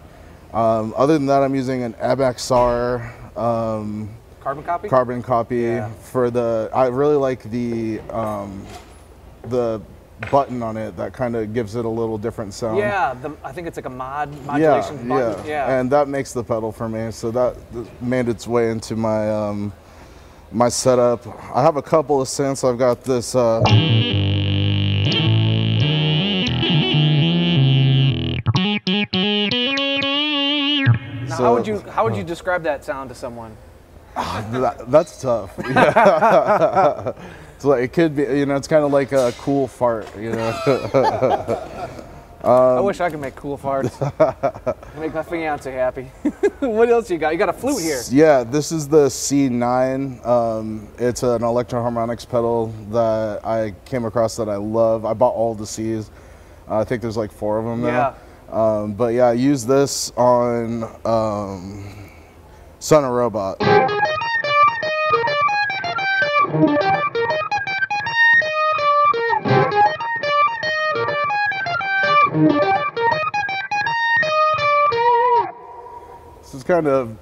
Um, 0.54 0.94
other 0.96 1.16
than 1.16 1.26
that, 1.26 1.44
I'm 1.44 1.54
using 1.54 1.84
an 1.84 1.96
MXR. 1.96 3.38
Um, 3.38 4.10
Carbon 4.46 4.64
copy? 4.64 4.88
carbon 4.90 5.24
copy 5.24 5.58
Yeah. 5.62 5.90
for 6.04 6.30
the 6.30 6.70
i 6.72 6.86
really 6.86 7.16
like 7.16 7.42
the 7.50 8.00
um, 8.12 8.64
the 9.48 9.82
button 10.30 10.62
on 10.62 10.78
it 10.78 10.96
that 10.98 11.14
kind 11.14 11.36
of 11.36 11.52
gives 11.52 11.74
it 11.76 11.84
a 11.84 11.90
little 11.90 12.20
different 12.20 12.54
sound 12.54 12.78
yeah, 12.78 13.16
the, 13.16 13.36
I 13.44 13.52
think 13.52 13.66
it's 13.68 13.76
like 13.76 13.88
a 13.88 13.90
mod 13.90 14.30
modulation 14.46 15.00
yeah. 15.00 15.08
button. 15.08 15.48
Yeah. 15.48 15.80
and 15.80 15.92
that 15.92 16.08
makes 16.08 16.32
the 16.32 16.44
pedal 16.44 16.72
for 16.72 16.88
me 16.88 17.10
so 17.10 17.32
that 17.32 17.58
made 18.04 18.30
its 18.30 18.48
way 18.48 18.70
into 18.70 18.96
my 18.96 19.32
um, 19.32 19.74
my 20.52 20.70
setup 20.70 21.26
i 21.52 21.64
have 21.64 21.78
a 21.78 21.82
couple 21.82 22.22
of 22.22 22.28
synths 22.28 22.64
i've 22.64 22.78
got 22.78 23.04
this 23.04 23.34
uh, 23.34 23.62
now, 31.28 31.36
how 31.38 31.54
would 31.56 31.68
you 31.68 31.80
how 31.80 32.04
would 32.04 32.16
you 32.16 32.24
describe 32.24 32.62
that 32.64 32.86
sound 32.86 33.10
to 33.10 33.16
someone? 33.16 33.58
that, 34.52 34.90
that's 34.90 35.22
tough 35.22 35.54
Yeah. 35.58 37.12
it's 37.56 37.66
like 37.66 37.84
it 37.84 37.94
could 37.94 38.16
be 38.16 38.24
you 38.24 38.46
know 38.46 38.56
it's 38.56 38.68
kind 38.68 38.84
of 38.84 38.92
like 38.92 39.12
a 39.12 39.34
cool 39.40 39.68
fart 39.68 40.08
you 40.18 40.32
know 40.32 40.52
I 42.46 42.80
wish 42.80 43.00
I 43.00 43.10
could 43.10 43.20
make 43.20 43.36
cool 43.36 43.58
farts. 43.58 43.90
make 45.00 45.16
my 45.16 45.24
fiance 45.24 45.72
happy. 45.72 46.04
what 46.60 46.90
else 46.90 47.10
you 47.10 47.18
got? 47.18 47.32
You 47.34 47.40
got 47.40 47.50
a 47.50 47.54
flute 47.54 47.82
here. 47.82 48.02
Yeah, 48.12 48.44
this 48.44 48.72
is 48.72 48.88
the 48.88 49.08
C9. 49.08 50.24
Um, 50.24 50.88
it's 51.00 51.24
an 51.24 51.44
electro 51.44 51.82
harmonics 51.82 52.24
pedal 52.24 52.68
that 52.92 53.44
I 53.44 53.74
came 53.86 54.06
across 54.06 54.36
that 54.36 54.48
I 54.48 54.58
love. 54.58 55.06
I 55.06 55.14
bought 55.14 55.34
all 55.34 55.56
the 55.56 55.66
C's. 55.66 56.12
Uh, 56.70 56.80
I 56.80 56.84
think 56.84 57.02
there's 57.02 57.18
like 57.18 57.32
four 57.32 57.58
of 57.58 57.66
them 57.66 57.82
now. 57.82 58.16
Um, 58.52 58.94
but 58.94 59.14
yeah, 59.16 59.26
I 59.26 59.34
use 59.34 59.66
this 59.66 60.12
on 60.12 60.84
um, 61.04 62.12
Son 62.78 63.04
of 63.04 63.10
Robot. 63.12 63.58
Kind 76.66 76.88
of 76.88 77.18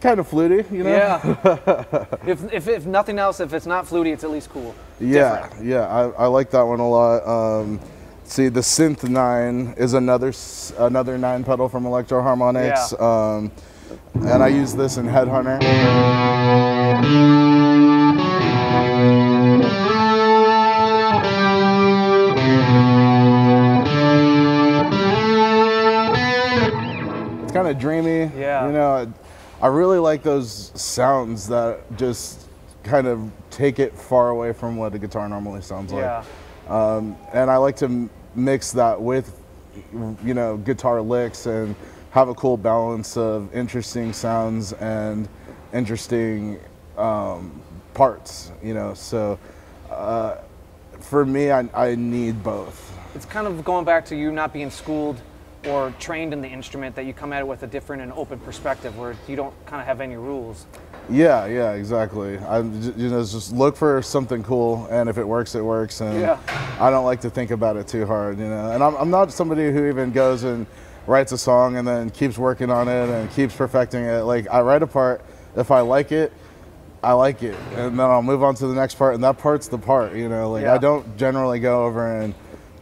kind 0.00 0.20
of 0.20 0.28
fluty, 0.28 0.64
you 0.74 0.84
know? 0.84 0.90
Yeah. 0.90 2.06
if, 2.26 2.52
if, 2.52 2.68
if 2.68 2.86
nothing 2.86 3.18
else, 3.18 3.40
if 3.40 3.52
it's 3.52 3.66
not 3.66 3.86
fluty, 3.86 4.12
it's 4.12 4.24
at 4.24 4.30
least 4.30 4.50
cool. 4.50 4.74
Yeah, 5.00 5.52
yeah, 5.60 5.86
I, 5.88 6.08
I 6.10 6.26
like 6.26 6.50
that 6.50 6.62
one 6.62 6.80
a 6.80 6.88
lot. 6.88 7.26
Um, 7.26 7.80
see, 8.24 8.48
the 8.48 8.60
Synth 8.60 9.08
Nine 9.08 9.74
is 9.76 9.94
another 9.94 10.32
another 10.78 11.18
nine 11.18 11.44
pedal 11.44 11.68
from 11.68 11.86
Electro 11.86 12.22
Harmonics, 12.22 12.92
um, 13.00 13.50
and 14.14 14.42
I 14.42 14.48
use 14.48 14.74
this 14.74 14.96
in 14.96 15.06
Headhunter. 15.06 15.60
Kind 27.64 27.76
of 27.76 27.80
dreamy. 27.80 28.30
Yeah. 28.38 28.66
You 28.66 28.72
know, 28.72 29.12
I 29.60 29.66
really 29.68 29.98
like 29.98 30.22
those 30.22 30.72
sounds 30.80 31.48
that 31.48 31.80
just 31.96 32.48
kind 32.82 33.06
of 33.06 33.30
take 33.50 33.78
it 33.78 33.94
far 33.94 34.30
away 34.30 34.52
from 34.52 34.76
what 34.76 34.94
a 34.94 34.98
guitar 34.98 35.28
normally 35.28 35.62
sounds 35.62 35.92
like. 35.92 36.02
Yeah. 36.02 36.24
Um, 36.68 37.16
and 37.32 37.50
I 37.50 37.56
like 37.56 37.76
to 37.76 37.86
m- 37.86 38.10
mix 38.34 38.72
that 38.72 39.00
with, 39.00 39.40
you 40.24 40.34
know, 40.34 40.56
guitar 40.58 41.00
licks 41.00 41.46
and 41.46 41.74
have 42.10 42.28
a 42.28 42.34
cool 42.34 42.56
balance 42.56 43.16
of 43.16 43.54
interesting 43.54 44.12
sounds 44.12 44.72
and 44.74 45.28
interesting 45.72 46.60
um, 46.96 47.60
parts, 47.94 48.52
you 48.62 48.74
know. 48.74 48.94
So 48.94 49.38
uh, 49.90 50.36
for 51.00 51.24
me, 51.24 51.50
I, 51.50 51.68
I 51.74 51.94
need 51.94 52.42
both. 52.42 52.96
It's 53.14 53.24
kind 53.24 53.46
of 53.46 53.64
going 53.64 53.84
back 53.84 54.04
to 54.06 54.16
you 54.16 54.30
not 54.30 54.52
being 54.52 54.70
schooled 54.70 55.20
or 55.66 55.92
trained 55.98 56.32
in 56.32 56.40
the 56.40 56.48
instrument 56.48 56.94
that 56.96 57.04
you 57.04 57.12
come 57.12 57.32
at 57.32 57.40
it 57.40 57.46
with 57.46 57.62
a 57.62 57.66
different 57.66 58.02
and 58.02 58.12
open 58.12 58.38
perspective 58.40 58.96
where 58.98 59.16
you 59.26 59.36
don't 59.36 59.54
kind 59.66 59.80
of 59.80 59.86
have 59.86 60.00
any 60.00 60.16
rules. 60.16 60.66
Yeah, 61.10 61.46
yeah, 61.46 61.72
exactly. 61.72 62.38
I 62.38 62.58
you 62.60 63.10
know 63.10 63.22
just 63.24 63.52
look 63.52 63.76
for 63.76 64.00
something 64.02 64.42
cool, 64.42 64.86
and 64.90 65.08
if 65.08 65.18
it 65.18 65.26
works, 65.26 65.54
it 65.54 65.62
works. 65.62 66.00
And 66.00 66.20
Yeah. 66.20 66.38
I 66.80 66.90
don't 66.90 67.04
like 67.04 67.20
to 67.22 67.30
think 67.30 67.50
about 67.50 67.76
it 67.76 67.86
too 67.86 68.06
hard, 68.06 68.38
you 68.38 68.48
know. 68.48 68.72
And 68.72 68.82
I'm, 68.82 68.94
I'm 68.96 69.10
not 69.10 69.32
somebody 69.32 69.70
who 69.70 69.88
even 69.88 70.12
goes 70.12 70.44
and 70.44 70.66
writes 71.06 71.32
a 71.32 71.38
song 71.38 71.76
and 71.76 71.86
then 71.86 72.08
keeps 72.10 72.38
working 72.38 72.70
on 72.70 72.88
it 72.88 73.10
and 73.10 73.30
keeps 73.32 73.54
perfecting 73.54 74.04
it. 74.04 74.22
Like 74.22 74.48
I 74.50 74.60
write 74.62 74.82
a 74.82 74.86
part, 74.86 75.22
if 75.56 75.70
I 75.70 75.80
like 75.80 76.10
it, 76.12 76.32
I 77.02 77.12
like 77.12 77.42
it, 77.42 77.54
and 77.74 77.98
then 77.98 78.06
I'll 78.10 78.22
move 78.22 78.42
on 78.42 78.54
to 78.56 78.66
the 78.66 78.74
next 78.74 78.94
part, 78.94 79.14
and 79.14 79.22
that 79.24 79.36
part's 79.36 79.68
the 79.68 79.76
part, 79.78 80.14
you 80.14 80.28
know. 80.30 80.52
Like 80.52 80.62
Yeah. 80.62 80.74
I 80.74 80.78
don't 80.78 81.16
generally 81.18 81.60
go 81.60 81.84
over 81.84 82.18
and 82.20 82.34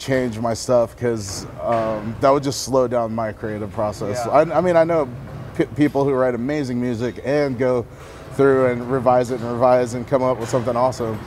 change 0.03 0.38
my 0.38 0.53
stuff 0.53 0.95
because 0.97 1.47
um, 1.61 2.15
that 2.21 2.31
would 2.31 2.43
just 2.43 2.62
slow 2.62 2.88
down 2.88 3.15
my 3.15 3.33
creative 3.33 3.71
process. 3.73 4.21
Yeah. 4.27 4.33
I, 4.33 4.59
I 4.59 4.61
mean, 4.61 4.77
I 4.77 4.83
know 4.85 5.09
p- 5.57 5.65
people 5.77 6.05
who 6.05 6.12
write 6.12 6.35
amazing 6.35 6.81
music 6.81 7.21
and 7.25 7.57
go 7.57 7.87
through 8.35 8.67
and 8.67 8.91
revise 8.91 9.31
it 9.31 9.41
and 9.41 9.53
revise 9.53 9.95
and 9.95 10.07
come 10.09 10.23
up 10.23 10.38
with 10.38 10.49
something 10.49 10.75
awesome. 10.75 11.19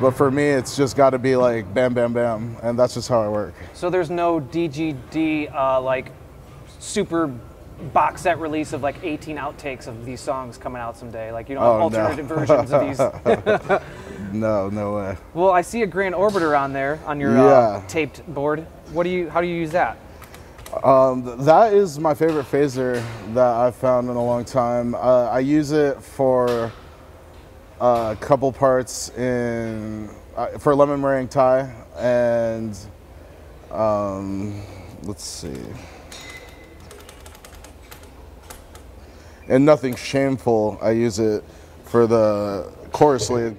But 0.00 0.12
for 0.12 0.30
me, 0.30 0.44
it's 0.48 0.76
just 0.76 0.96
got 0.96 1.10
to 1.10 1.18
be 1.18 1.36
like 1.36 1.72
bam, 1.72 1.94
bam, 1.94 2.12
bam, 2.12 2.56
and 2.62 2.76
that's 2.78 2.94
just 2.94 3.08
how 3.08 3.22
I 3.22 3.28
work. 3.28 3.54
So 3.72 3.88
there's 3.88 4.10
no 4.10 4.40
DGD 4.40 5.54
uh, 5.54 5.80
like 5.80 6.10
super 6.80 7.30
box 7.92 8.22
set 8.22 8.38
release 8.38 8.72
of 8.72 8.82
like 8.82 8.96
18 9.02 9.36
outtakes 9.36 9.86
of 9.86 10.04
these 10.04 10.20
songs 10.20 10.56
coming 10.58 10.80
out 10.80 10.96
someday. 10.96 11.30
Like 11.30 11.48
you 11.48 11.54
know, 11.54 11.60
Oh, 11.60 11.76
no. 11.76 11.82
alternative 11.84 12.26
versions 12.26 12.72
of 12.72 12.80
these. 12.80 12.98
No, 14.34 14.68
no 14.68 14.94
way. 14.96 15.16
Well, 15.32 15.50
I 15.50 15.62
see 15.62 15.82
a 15.82 15.86
Grand 15.86 16.14
Orbiter 16.14 16.58
on 16.58 16.72
there 16.72 16.98
on 17.06 17.20
your 17.20 17.32
Yeah. 17.36 17.42
uh, 17.44 17.82
taped 17.86 18.26
board. 18.26 18.66
What 18.92 19.04
do 19.04 19.10
you? 19.10 19.30
How 19.30 19.40
do 19.40 19.46
you 19.46 19.54
use 19.54 19.70
that? 19.70 19.96
Um, 20.82 21.44
that 21.44 21.72
is 21.72 22.00
my 22.00 22.14
favorite 22.14 22.46
phaser 22.50 23.00
that 23.34 23.54
I've 23.54 23.76
found 23.76 24.10
in 24.10 24.16
a 24.16 24.24
long 24.24 24.44
time. 24.44 24.96
Uh, 24.96 25.28
I 25.30 25.38
use 25.38 25.70
it 25.70 26.02
for 26.02 26.72
a 27.80 28.16
couple 28.20 28.50
parts 28.50 29.10
in 29.10 30.10
uh, 30.36 30.58
for 30.58 30.74
lemon 30.74 31.00
meringue 31.00 31.28
tie 31.28 31.72
and 31.96 32.76
um, 33.70 34.60
let's 35.04 35.24
see. 35.24 35.54
And 39.48 39.64
nothing 39.64 39.94
shameful. 39.94 40.78
I 40.82 40.90
use 40.90 41.20
it 41.20 41.44
for 41.84 42.08
the 42.08 42.72
chorus 42.94 43.28
lead. 43.28 43.58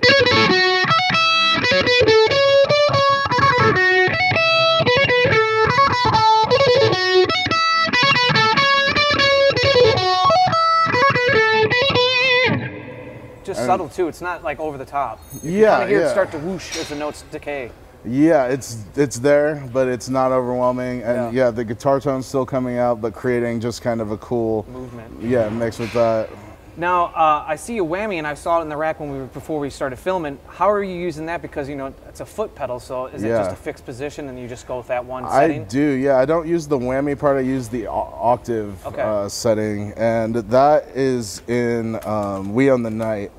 Just 13.43 13.63
subtle 13.63 13.89
too. 13.89 14.07
It's 14.07 14.21
not 14.21 14.43
like 14.43 14.59
over 14.59 14.77
the 14.77 14.85
top. 14.85 15.19
Yeah, 15.43 15.69
kind 15.71 15.83
of 15.83 15.89
hear 15.89 15.99
yeah. 15.99 16.07
it 16.07 16.09
start 16.09 16.31
to 16.31 16.39
whoosh 16.39 16.77
as 16.77 16.89
the 16.89 16.95
notes 16.95 17.23
decay. 17.31 17.71
Yeah, 18.03 18.45
it's 18.47 18.83
it's 18.95 19.19
there, 19.19 19.67
but 19.71 19.87
it's 19.87 20.09
not 20.09 20.31
overwhelming. 20.31 21.03
And 21.03 21.33
Yeah. 21.33 21.45
yeah, 21.45 21.51
the 21.51 21.63
guitar 21.63 21.99
tone's 21.99 22.25
still 22.25 22.45
coming 22.45 22.77
out, 22.79 23.01
but 23.01 23.13
creating 23.13 23.59
just 23.59 23.83
kind 23.83 24.01
of 24.01 24.11
a 24.11 24.17
cool 24.17 24.65
Movement. 24.71 25.21
yeah 25.21 25.49
mix 25.49 25.77
with 25.77 25.93
that. 25.93 26.29
Now 26.77 27.05
uh, 27.05 27.45
I 27.47 27.55
see 27.55 27.77
a 27.77 27.83
whammy, 27.83 28.15
and 28.15 28.27
I 28.27 28.33
saw 28.33 28.59
it 28.59 28.63
in 28.63 28.69
the 28.69 28.75
rack 28.75 28.99
when 28.99 29.09
we 29.11 29.17
were 29.17 29.25
before 29.27 29.59
we 29.59 29.69
started 29.69 29.97
filming. 29.97 30.37
How 30.47 30.69
are 30.69 30.83
you 30.83 30.95
using 30.95 31.25
that? 31.27 31.41
Because 31.41 31.69
you 31.69 31.75
know 31.75 31.93
it's 32.09 32.19
a 32.19 32.25
foot 32.25 32.53
pedal, 32.53 32.79
so 32.79 33.05
is 33.07 33.23
it 33.23 33.29
just 33.29 33.51
a 33.51 33.55
fixed 33.55 33.85
position, 33.85 34.27
and 34.27 34.37
you 34.37 34.47
just 34.47 34.67
go 34.67 34.77
with 34.77 34.87
that 34.87 35.05
one 35.05 35.23
I 35.25 35.59
do, 35.59 35.79
yeah. 35.79 36.17
I 36.17 36.25
don't 36.25 36.47
use 36.47 36.67
the 36.67 36.77
whammy 36.77 37.17
part. 37.17 37.37
I 37.37 37.41
use 37.41 37.69
the 37.69 37.87
octave 37.87 38.85
Okay. 38.85 39.01
uh, 39.01 39.29
setting, 39.29 39.93
and 39.93 40.35
that 40.35 40.87
is 40.95 41.41
in 41.47 41.99
um, 42.05 42.53
"We 42.53 42.69
Own 42.71 42.83
the 42.83 42.91
Night" 42.91 43.31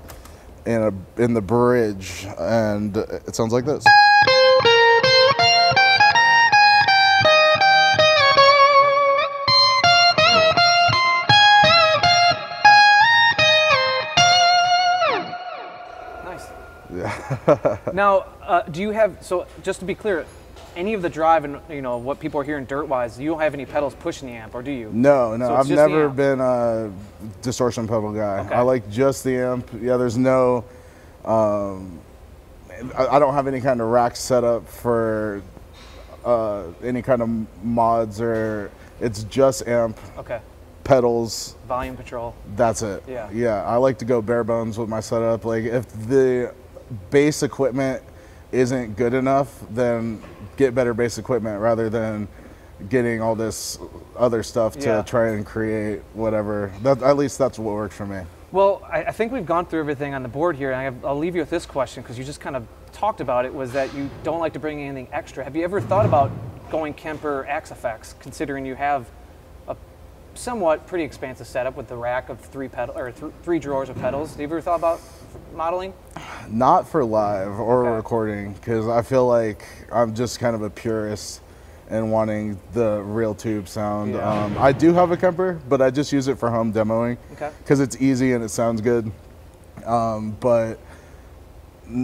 in 0.65 0.83
a 0.83 1.23
in 1.23 1.35
the 1.35 1.43
bridge, 1.43 2.27
and 2.39 2.97
it 2.97 3.37
sounds 3.37 3.53
like 3.53 3.67
this. 3.67 3.85
now, 17.93 18.25
uh, 18.43 18.63
do 18.63 18.81
you 18.81 18.91
have? 18.91 19.19
So 19.21 19.47
just 19.63 19.81
to 19.81 19.85
be 19.87 19.95
clear, 19.95 20.27
any 20.77 20.95
of 20.95 21.03
the 21.03 21.09
drive 21.09 21.45
and 21.45 21.59
you 21.71 21.83
know 21.83 21.97
what 21.97 22.21
people 22.21 22.41
are 22.41 22.45
hearing 22.45 22.65
dirt-wise, 22.67 23.19
you 23.19 23.31
don't 23.31 23.41
have 23.41 23.55
any 23.55 23.67
pedals 23.67 23.95
pushing 23.95 24.29
the 24.29 24.35
amp, 24.35 24.55
or 24.55 24.63
do 24.63 24.71
you? 24.71 24.91
No, 24.93 25.37
no, 25.37 25.49
So 25.49 25.55
I've 25.57 25.71
never 25.71 26.09
been 26.09 26.41
a 26.41 26.93
distortion 27.43 27.89
pedal 27.89 28.13
guy. 28.13 28.41
Okay. 28.41 28.55
I 28.55 28.61
like 28.61 28.89
just 28.91 29.25
the 29.25 29.37
amp. 29.37 29.69
Yeah, 29.81 29.97
there's 29.97 30.19
no. 30.19 30.65
Um, 31.25 31.99
I, 32.97 33.07
I 33.07 33.19
don't 33.19 33.35
have 33.35 33.47
any 33.47 33.61
kind 33.61 33.81
of 33.81 33.89
rack 33.89 34.17
setup 34.17 34.69
for 34.69 35.43
uh, 36.25 36.65
any 36.83 37.03
kind 37.03 37.23
of 37.23 37.65
mods 37.65 38.21
or. 38.21 38.71
It's 39.01 39.25
just 39.25 39.67
amp, 39.69 39.99
Okay. 40.17 40.41
pedals. 40.85 41.55
Volume 41.69 41.97
control. 41.97 42.35
That's 42.55 42.81
it. 42.81 43.03
Yeah. 43.07 43.31
Yeah, 43.31 43.63
I 43.65 43.77
like 43.77 43.99
to 43.99 44.07
go 44.07 44.23
bare 44.23 44.43
bones 44.43 44.79
with 44.79 44.89
my 44.89 45.01
setup. 45.01 45.45
Like 45.45 45.65
if 45.65 45.87
the 46.09 46.55
base 47.11 47.43
equipment 47.43 48.03
isn't 48.53 48.97
good 48.97 49.15
enough, 49.15 49.63
then 49.71 50.23
get 50.57 50.75
better 50.75 50.95
base 50.95 51.19
equipment 51.19 51.61
rather 51.61 51.91
than 51.91 52.29
getting 52.89 53.21
all 53.23 53.35
this 53.35 53.79
other 54.17 54.43
stuff 54.43 54.75
to 54.75 54.87
Yeah. 54.89 55.03
try 55.03 55.29
and 55.31 55.45
create 55.47 56.03
whatever. 56.15 56.71
That 56.83 57.03
at 57.03 57.17
least 57.17 57.39
that's 57.39 57.59
what 57.59 57.75
works 57.75 57.97
for 57.97 58.07
me. 58.07 58.21
Well, 58.53 58.83
I, 58.91 59.05
I 59.05 59.13
think 59.13 59.33
we've 59.33 59.47
gone 59.47 59.67
through 59.67 59.81
everything 59.81 60.15
on 60.15 60.23
the 60.23 60.29
board 60.29 60.57
here, 60.57 60.71
and 60.71 60.81
I 60.81 60.85
have, 60.85 61.05
I'll 61.05 61.19
leave 61.19 61.35
you 61.35 61.43
with 61.43 61.51
this 61.51 61.67
question 61.67 62.03
because 62.03 62.19
you 62.19 62.25
just 62.25 62.41
kind 62.41 62.55
of 62.55 62.67
talked 62.93 63.21
about 63.21 63.45
it. 63.45 63.53
Was 63.53 63.73
that 63.73 63.93
you 63.95 64.09
don't 64.23 64.41
like 64.41 64.53
to 64.53 64.59
bring 64.59 64.81
anything 64.81 65.09
extra? 65.13 65.43
Have 65.43 65.57
you 65.57 65.65
ever 65.65 65.81
thought 65.81 66.07
about 66.07 66.31
going 66.71 66.95
Kemper 66.95 67.47
Axe-Fx, 67.49 68.15
considering 68.21 68.65
you 68.65 68.75
have 68.75 69.11
a 69.69 69.77
somewhat 70.35 70.87
pretty 70.87 71.05
expansive 71.05 71.47
setup 71.47 71.77
with 71.77 71.89
the 71.89 71.97
rack 71.97 72.29
of 72.29 72.41
three 72.41 72.69
pedal 72.69 72.97
or 72.97 73.11
th- 73.11 73.33
three 73.43 73.59
drawers 73.59 73.89
of 73.89 73.97
pedals? 73.99 74.31
Have 74.31 74.41
you 74.41 74.47
ever 74.47 74.61
thought 74.61 74.79
about 74.79 75.01
modeling? 75.55 75.93
Not 76.51 76.89
for 76.89 77.05
live 77.05 77.59
or 77.59 77.87
Okay. 77.87 77.97
recording 77.97 78.53
because 78.55 78.89
I 78.89 79.03
feel 79.03 79.27
like 79.27 79.65
I'm 79.93 80.15
just 80.15 80.39
kind 80.39 80.55
of 80.55 80.63
a 80.63 80.71
purist 80.71 81.41
and 81.89 82.11
wanting 82.11 82.59
the 82.73 83.01
real 83.03 83.35
tube 83.35 83.69
sound. 83.69 84.15
Yeah. 84.15 84.29
Um, 84.45 84.57
I 84.59 84.73
do 84.73 84.93
have 84.95 85.11
a 85.13 85.17
Kemper, 85.17 85.59
but 85.69 85.81
I 85.81 85.91
just 85.91 86.13
use 86.13 86.27
it 86.29 86.39
for 86.39 86.51
home 86.51 86.73
demoing 86.73 87.17
Okay. 87.35 87.51
because 87.59 87.81
it's 87.81 87.97
easy 88.01 88.33
and 88.33 88.43
it 88.43 88.49
sounds 88.51 88.81
good. 88.81 89.11
Um, 89.85 90.37
but 90.41 90.79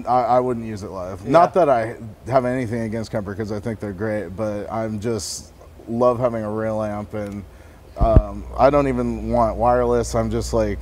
I 0.09 0.39
wouldn't 0.39 0.65
use 0.67 0.85
it 0.85 0.91
live. 0.91 1.27
Not 1.27 1.55
that 1.55 1.69
I 1.69 1.97
have 2.27 2.45
anything 2.45 2.83
against 2.83 3.11
Kemper 3.11 3.33
because 3.33 3.51
I 3.51 3.59
think 3.59 3.81
they're 3.81 3.93
great, 3.93 4.29
but 4.37 4.71
I'm 4.71 5.01
just 5.01 5.53
love 5.89 6.21
having 6.21 6.45
a 6.45 6.51
real 6.51 6.81
amp 6.83 7.15
and 7.15 7.45
um, 7.99 8.45
I 8.57 8.71
don't 8.71 8.87
even 8.87 9.31
want 9.31 9.57
wireless. 9.57 10.15
I'm 10.15 10.31
just 10.31 10.53
like 10.53 10.79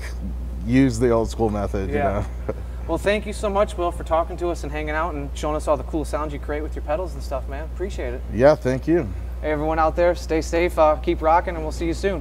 use 0.67 0.99
the 0.99 1.09
old 1.11 1.31
school 1.31 1.49
method. 1.49 1.89
Yeah. 1.91 2.19
You 2.21 2.27
know? 2.49 2.55
Well, 2.91 2.99
thank 2.99 3.25
you 3.25 3.33
so 3.33 3.49
much, 3.49 3.79
Will, 3.79 3.93
for 3.93 4.03
talking 4.03 4.37
to 4.39 4.49
us 4.49 4.65
and 4.65 4.73
hanging 4.73 4.97
out 4.97 5.15
and 5.15 5.31
showing 5.39 5.55
us 5.55 5.69
all 5.69 5.77
the 5.77 5.85
cool 5.85 6.05
sounds 6.05 6.33
you 6.33 6.41
create 6.41 6.61
with 6.61 6.75
your 6.75 6.83
pedals 6.83 7.15
and 7.15 7.23
stuff, 7.23 7.49
man. 7.49 7.67
Appreciate 7.73 8.15
it. 8.15 8.21
yeah. 8.35 8.57
Thank 8.57 8.89
you. 8.89 9.09
Hey, 9.41 9.53
everyone 9.53 9.79
out 9.79 9.95
there, 9.95 10.17
stay 10.17 10.41
safe, 10.41 10.77
uh, 10.77 10.97
keep 10.97 11.23
rocking, 11.23 11.55
and 11.55 11.63
we'll 11.63 11.71
see 11.71 11.87
you 11.87 11.95
soon. 11.95 12.21